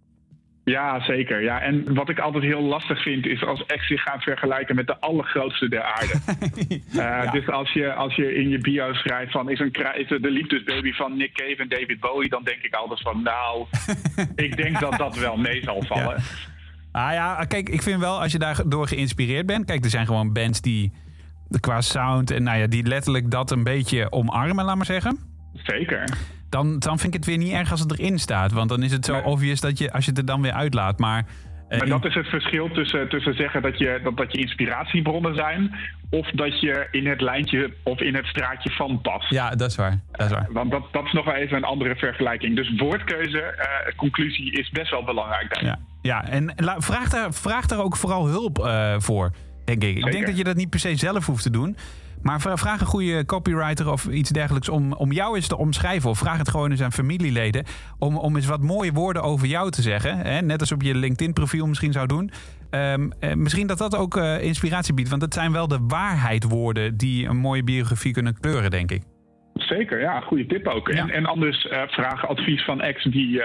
Ja, 0.64 1.02
zeker. 1.04 1.42
Ja, 1.44 1.62
en 1.62 1.94
wat 1.94 2.10
ik 2.10 2.20
altijd 2.20 2.44
heel 2.44 2.62
lastig 2.62 3.02
vind, 3.02 3.26
is 3.26 3.44
als 3.46 3.68
acts 3.68 3.88
zich 3.88 4.02
gaan 4.02 4.20
vergelijken 4.20 4.76
met 4.76 4.88
de 4.88 5.00
allergrootste 5.00 5.70
der 5.70 5.84
aarde. 5.84 6.14
Eh, 7.00 7.32
Dus 7.32 7.48
als 7.48 7.72
je, 7.74 7.94
als 7.94 8.16
je 8.16 8.34
in 8.36 8.50
je 8.50 8.58
bio 8.58 8.94
schrijft 8.94 9.32
van 9.32 9.50
is, 9.50 9.60
een, 9.60 9.72
is 9.96 10.10
het 10.10 10.24
de 10.24 10.32
liefdesbaby 10.32 10.92
van 10.92 11.18
Nick 11.18 11.34
Cave 11.34 11.56
en 11.58 11.70
David 11.70 12.00
Bowie, 12.00 12.30
dan 12.30 12.44
denk 12.44 12.62
ik 12.62 12.74
altijd 12.74 13.02
van 13.02 13.24
nou, 13.24 13.66
ik 14.46 14.58
denk 14.58 14.80
dat 14.80 14.98
dat 14.98 15.18
wel 15.18 15.38
mee 15.38 15.64
zal 15.64 15.84
vallen. 15.84 16.22
Ah 16.92 17.12
ja, 17.14 17.46
kijk, 17.48 17.70
ik 17.70 17.82
vind 17.82 18.00
wel 18.00 18.22
als 18.22 18.32
je 18.32 18.40
daardoor 18.40 18.88
geïnspireerd 18.88 19.46
bent. 19.46 19.66
Kijk, 19.66 19.84
er 19.84 19.90
zijn 19.90 20.06
gewoon 20.06 20.34
bands 20.34 20.62
die 20.62 20.92
qua 21.60 21.82
sound 21.82 22.32
en 22.32 22.44
nou 22.44 22.58
ja, 22.58 22.68
die 22.68 22.84
letterlijk 22.84 23.32
dat 23.32 23.52
een 23.52 23.64
beetje 23.64 24.12
omarmen, 24.12 24.66
laat 24.66 24.76
maar 24.76 24.86
zeggen. 24.86 25.18
Zeker. 25.54 26.04
Dan, 26.50 26.80
dan 26.80 27.00
vind 27.00 27.14
ik 27.14 27.20
het 27.20 27.26
weer 27.26 27.38
niet 27.38 27.52
erg 27.52 27.72
als 27.72 27.80
het 27.80 27.92
erin 28.00 28.20
staat. 28.20 28.52
Want 28.52 28.70
dan 28.70 28.84
is 28.84 28.92
het 28.92 29.06
zo 29.06 29.14
Nee. 29.14 29.24
obvious 29.24 29.60
dat 29.60 29.78
je, 29.78 29.92
als 29.92 30.04
je 30.06 30.10
het 30.10 30.20
er 30.20 30.26
dan 30.26 30.42
weer 30.42 30.52
uitlaat. 30.54 31.00
Maar, 31.00 31.26
eh, 31.70 31.78
Maar 31.80 31.88
dat 31.88 32.06
is 32.06 32.14
het 32.14 32.28
verschil 32.28 32.70
tussen, 32.74 33.10
tussen 33.10 33.34
zeggen 33.36 33.62
dat 33.62 33.78
je, 33.78 34.00
dat, 34.04 34.18
dat 34.18 34.32
je 34.32 34.38
inspiratiebronnen 34.42 35.36
zijn, 35.36 35.76
of 36.10 36.28
dat 36.32 36.60
je 36.60 36.88
in 36.92 37.08
het 37.08 37.22
lijntje 37.22 37.74
of 37.84 38.00
in 38.02 38.16
het 38.16 38.26
straatje 38.26 38.70
van 38.72 39.02
past. 39.02 39.30
Ja, 39.30 39.50
dat 39.50 39.70
is 39.70 39.76
waar. 39.76 40.00
Dat 40.12 40.26
is 40.26 40.32
waar. 40.34 40.48
Want 40.52 40.72
dat, 40.72 40.84
dat 40.92 41.06
is 41.06 41.12
nog 41.12 41.26
wel 41.26 41.34
even 41.34 41.58
een 41.58 41.64
andere 41.64 41.96
vergelijking. 41.96 42.56
Dus 42.56 42.74
woordkeuze, 42.78 43.40
eh, 43.42 43.96
conclusie 43.96 44.52
is 44.52 44.70
best 44.70 44.92
wel 44.92 45.04
belangrijk. 45.04 45.54
Daar. 45.54 45.64
Ja, 45.64 45.80
ja 46.02 46.28
en 46.30 46.54
la- 46.56 46.80
vraag 46.82 47.10
daar, 47.10 47.34
vraag 47.34 47.66
daar 47.66 47.80
ook 47.80 47.96
vooral 47.96 48.28
hulp 48.28 48.60
eh, 48.60 48.96
voor, 48.98 49.32
denk 49.66 49.84
ik. 49.84 49.98
Ik 49.98 50.12
denk 50.12 50.26
dat 50.26 50.38
je 50.38 50.44
dat 50.44 50.56
niet 50.56 50.70
per 50.70 50.80
se 50.80 50.96
zelf 50.96 51.26
hoeft 51.26 51.44
te 51.44 51.50
doen. 51.52 51.78
Maar 52.22 52.42
vra- 52.42 52.58
vraag 52.58 52.80
een 52.80 52.88
goede 52.88 53.26
copywriter 53.26 53.92
of 53.92 54.08
iets 54.08 54.30
dergelijks 54.30 54.70
om, 54.70 54.94
om 54.94 55.12
jou 55.12 55.36
eens 55.36 55.48
te 55.48 55.58
omschrijven. 55.58 56.10
Of 56.10 56.18
vraag 56.18 56.38
het 56.38 56.50
gewoon 56.50 56.72
eens 56.72 56.82
aan 56.82 56.92
familieleden. 56.92 57.66
Om, 58.00 58.18
om 58.18 58.36
eens 58.36 58.46
wat 58.46 58.62
mooie 58.62 58.92
woorden 58.92 59.24
over 59.24 59.48
jou 59.48 59.72
te 59.72 59.82
zeggen. 59.82 60.18
Hè? 60.18 60.42
Net 60.42 60.60
als 60.60 60.72
op 60.72 60.82
je 60.82 60.96
LinkedIn-profiel 60.96 61.68
misschien 61.68 61.92
zou 61.92 62.08
doen. 62.08 62.32
Ehm, 62.70 63.10
eh, 63.20 63.34
misschien 63.34 63.68
dat 63.68 63.78
dat 63.78 63.96
ook 63.96 64.18
eh, 64.18 64.42
inspiratie 64.44 64.94
biedt. 64.94 65.10
Want 65.10 65.22
het 65.22 65.34
zijn 65.34 65.52
wel 65.52 65.68
de 65.68 65.80
waarheidwoorden 65.88 66.98
die 66.98 67.28
een 67.28 67.38
mooie 67.38 67.64
biografie 67.64 68.14
kunnen 68.14 68.40
kleuren, 68.40 68.72
denk 68.72 68.92
ik. 68.92 69.02
Zeker, 69.54 70.00
ja, 70.00 70.20
goede 70.20 70.46
tip 70.46 70.68
ook. 70.68 70.88
Ja. 70.88 70.96
En, 70.96 71.10
en 71.10 71.26
anders 71.26 71.68
eh 71.68 71.82
vraag 71.88 72.28
advies 72.28 72.66
van 72.66 72.82
ex 72.82 73.04
die, 73.04 73.42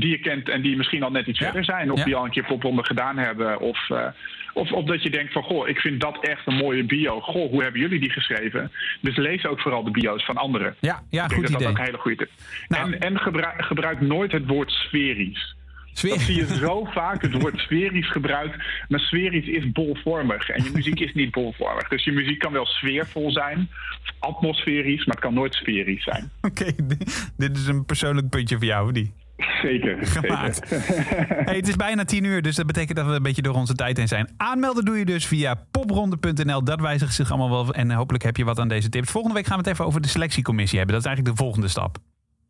die 0.00 0.10
je 0.10 0.18
kent 0.18 0.48
en 0.48 0.62
die 0.62 0.76
misschien 0.76 1.02
al 1.02 1.10
net 1.10 1.26
iets 1.26 1.38
Ja. 1.38 1.44
verder 1.44 1.64
zijn. 1.64 1.92
Of 1.92 1.98
Ja. 1.98 2.04
die 2.04 2.14
al 2.14 2.24
een 2.24 2.30
keer 2.30 2.44
popronde 2.44 2.84
gedaan 2.84 3.18
hebben. 3.18 3.60
Of, 3.60 3.90
eh, 3.90 4.06
of, 4.52 4.72
of 4.72 4.84
dat 4.84 5.02
je 5.02 5.10
denkt 5.10 5.32
van, 5.32 5.42
goh, 5.42 5.68
ik 5.68 5.78
vind 5.78 6.00
dat 6.00 6.18
echt 6.20 6.46
een 6.46 6.54
mooie 6.56 6.84
bio. 6.84 7.20
Goh, 7.20 7.50
hoe 7.50 7.62
hebben 7.62 7.80
jullie 7.80 8.00
die 8.00 8.10
geschreven? 8.12 8.72
Dus 9.00 9.16
lees 9.16 9.46
ook 9.46 9.60
vooral 9.60 9.84
de 9.84 9.90
bio's 9.90 10.24
van 10.24 10.36
anderen. 10.36 10.74
Ja, 10.80 11.02
ja 11.10 11.24
ik 11.24 11.32
goed 11.32 11.40
denk 11.40 11.42
dat 11.42 11.50
idee. 11.50 11.58
dat 11.58 11.68
ook 11.68 11.78
een 11.78 11.84
hele 11.84 11.98
goede 11.98 12.16
tip 12.16 12.30
Nou. 12.68 12.92
En, 12.92 13.00
en 13.00 13.18
gebruik, 13.18 13.64
gebruik 13.64 14.00
nooit 14.00 14.32
het 14.32 14.46
woord 14.46 14.70
sferisch. 14.70 15.54
Dat 16.02 16.20
zie 16.20 16.36
je 16.36 16.46
zo 16.46 16.84
vaak, 16.84 17.22
het 17.22 17.42
woord 17.42 17.58
sferisch 17.58 18.10
gebruikt. 18.10 18.56
Maar 18.88 19.00
sferisch 19.00 19.46
is 19.46 19.70
bolvormig. 19.72 20.48
En 20.48 20.64
je 20.64 20.70
muziek 20.74 21.00
is 21.00 21.12
niet 21.14 21.30
bolvormig. 21.30 21.88
Dus 21.88 22.04
je 22.04 22.12
muziek 22.12 22.38
kan 22.38 22.52
wel 22.52 22.66
sfeervol 22.66 23.30
zijn, 23.30 23.68
of 24.02 24.12
atmosferisch, 24.18 25.04
maar 25.04 25.14
het 25.14 25.24
kan 25.24 25.34
nooit 25.34 25.54
sferisch 25.54 26.02
zijn. 26.04 26.30
Oké, 26.42 26.64
dit- 26.86 27.32
dit 27.36 27.56
is 27.56 27.66
een 27.66 27.84
persoonlijk 27.84 28.28
puntje 28.28 28.56
voor 28.56 28.64
jou, 28.66 28.92
niet? 28.92 29.10
Zeker. 29.62 30.06
Gemaakt. 30.06 30.68
zeker. 30.68 31.44
Hey, 31.44 31.56
het 31.56 31.68
is 31.68 31.76
bijna 31.76 32.04
tien 32.04 32.24
uur, 32.24 32.42
dus 32.42 32.56
dat 32.56 32.66
betekent 32.66 32.96
dat 32.96 33.06
we 33.06 33.12
een 33.12 33.22
beetje 33.22 33.42
door 33.42 33.54
onze 33.54 33.74
tijd 33.74 33.96
heen 33.96 34.08
zijn. 34.08 34.28
Aanmelden 34.36 34.84
doe 34.84 34.98
je 34.98 35.04
dus 35.04 35.26
via 35.26 35.54
popronde.nl. 35.70 36.64
Dat 36.64 36.80
wijzigt 36.80 37.14
zich 37.14 37.30
allemaal 37.30 37.50
wel. 37.50 37.74
En 37.74 37.90
hopelijk 37.90 38.24
heb 38.24 38.36
je 38.36 38.44
wat 38.44 38.58
aan 38.58 38.68
deze 38.68 38.88
tips. 38.88 39.10
Volgende 39.10 39.36
week 39.36 39.46
gaan 39.46 39.58
we 39.58 39.62
het 39.62 39.72
even 39.72 39.84
over 39.84 40.00
de 40.00 40.08
selectiecommissie 40.08 40.78
hebben. 40.78 40.94
Dat 40.94 41.04
is 41.04 41.10
eigenlijk 41.10 41.38
de 41.38 41.44
volgende 41.44 41.68
stap. 41.68 41.96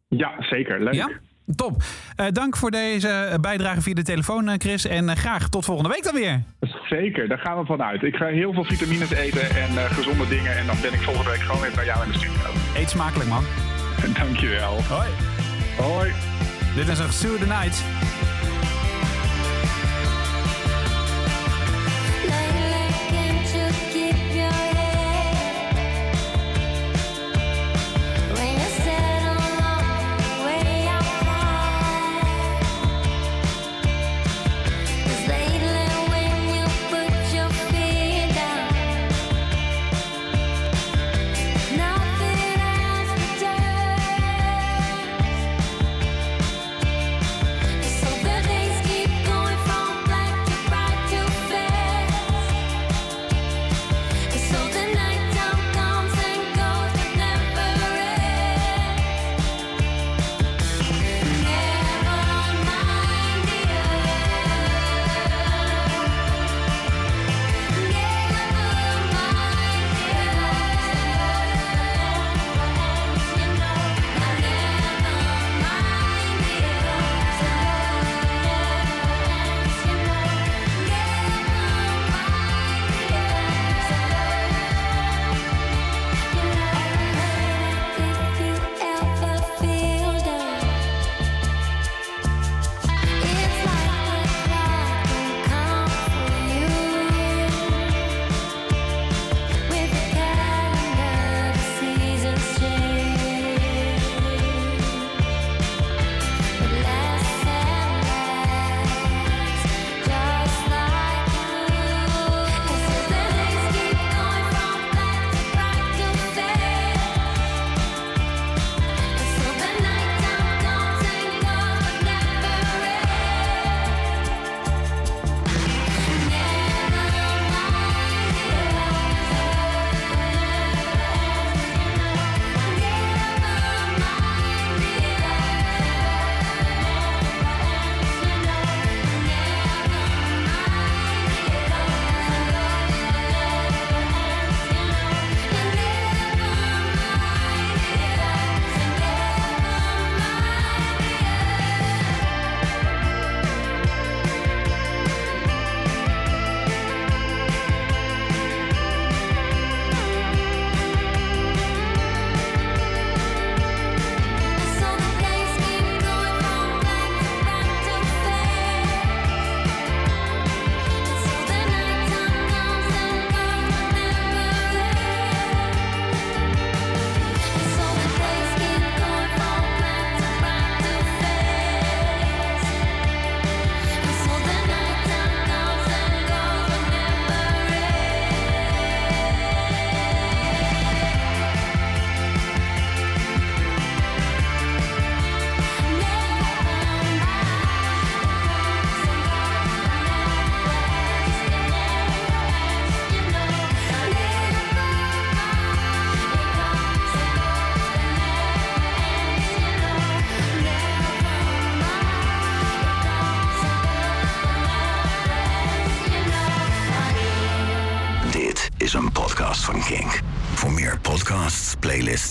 Ja, 0.09 0.35
zeker. 0.39 0.83
Leuk. 0.83 0.95
Ja? 0.95 1.11
Top. 1.55 1.83
Eh, 2.17 2.27
dank 2.33 2.57
voor 2.57 2.71
deze 2.71 3.09
eh, 3.09 3.39
bijdrage 3.39 3.81
via 3.81 3.95
de 3.95 4.03
telefoon, 4.03 4.49
eh, 4.49 4.55
Chris. 4.59 4.87
En 4.87 5.17
graag 5.17 5.49
tot 5.49 5.65
volgende 5.65 5.91
week 5.91 6.03
dan 6.03 6.15
weer. 6.15 6.43
Zeker, 6.89 7.29
daar 7.29 7.39
gaan 7.39 7.59
we 7.59 7.67
vanuit. 7.67 8.03
Ik 8.03 8.17
ga 8.17 8.27
heel 8.27 8.53
veel 8.53 8.65
vitamines 8.65 9.11
eten 9.11 9.51
en 9.51 9.91
gezonde 9.91 10.29
dingen. 10.29 10.57
En 10.57 10.67
dan 10.67 10.77
ben 10.83 10.93
ik 10.93 11.01
volgende 11.01 11.31
week 11.31 11.41
gewoon 11.41 11.61
weer 11.61 11.73
bij 11.75 11.85
jou 11.85 12.05
in 12.05 12.13
de 12.13 12.19
studio. 12.19 12.51
Eet 12.77 12.91
smakelijk, 12.91 13.29
man. 13.29 13.45
Dankjewel. 14.19 14.83
Hoi. 14.83 15.09
Hoi. 15.79 16.13
Dit 16.77 16.89
is 16.89 16.99
een 16.99 17.13
Sue 17.13 17.39
the 17.39 17.47
Night. 17.47 18.26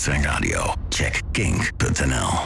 Veensradio. 0.06 0.74
Check 0.88 1.24
kink.nl 1.32 2.36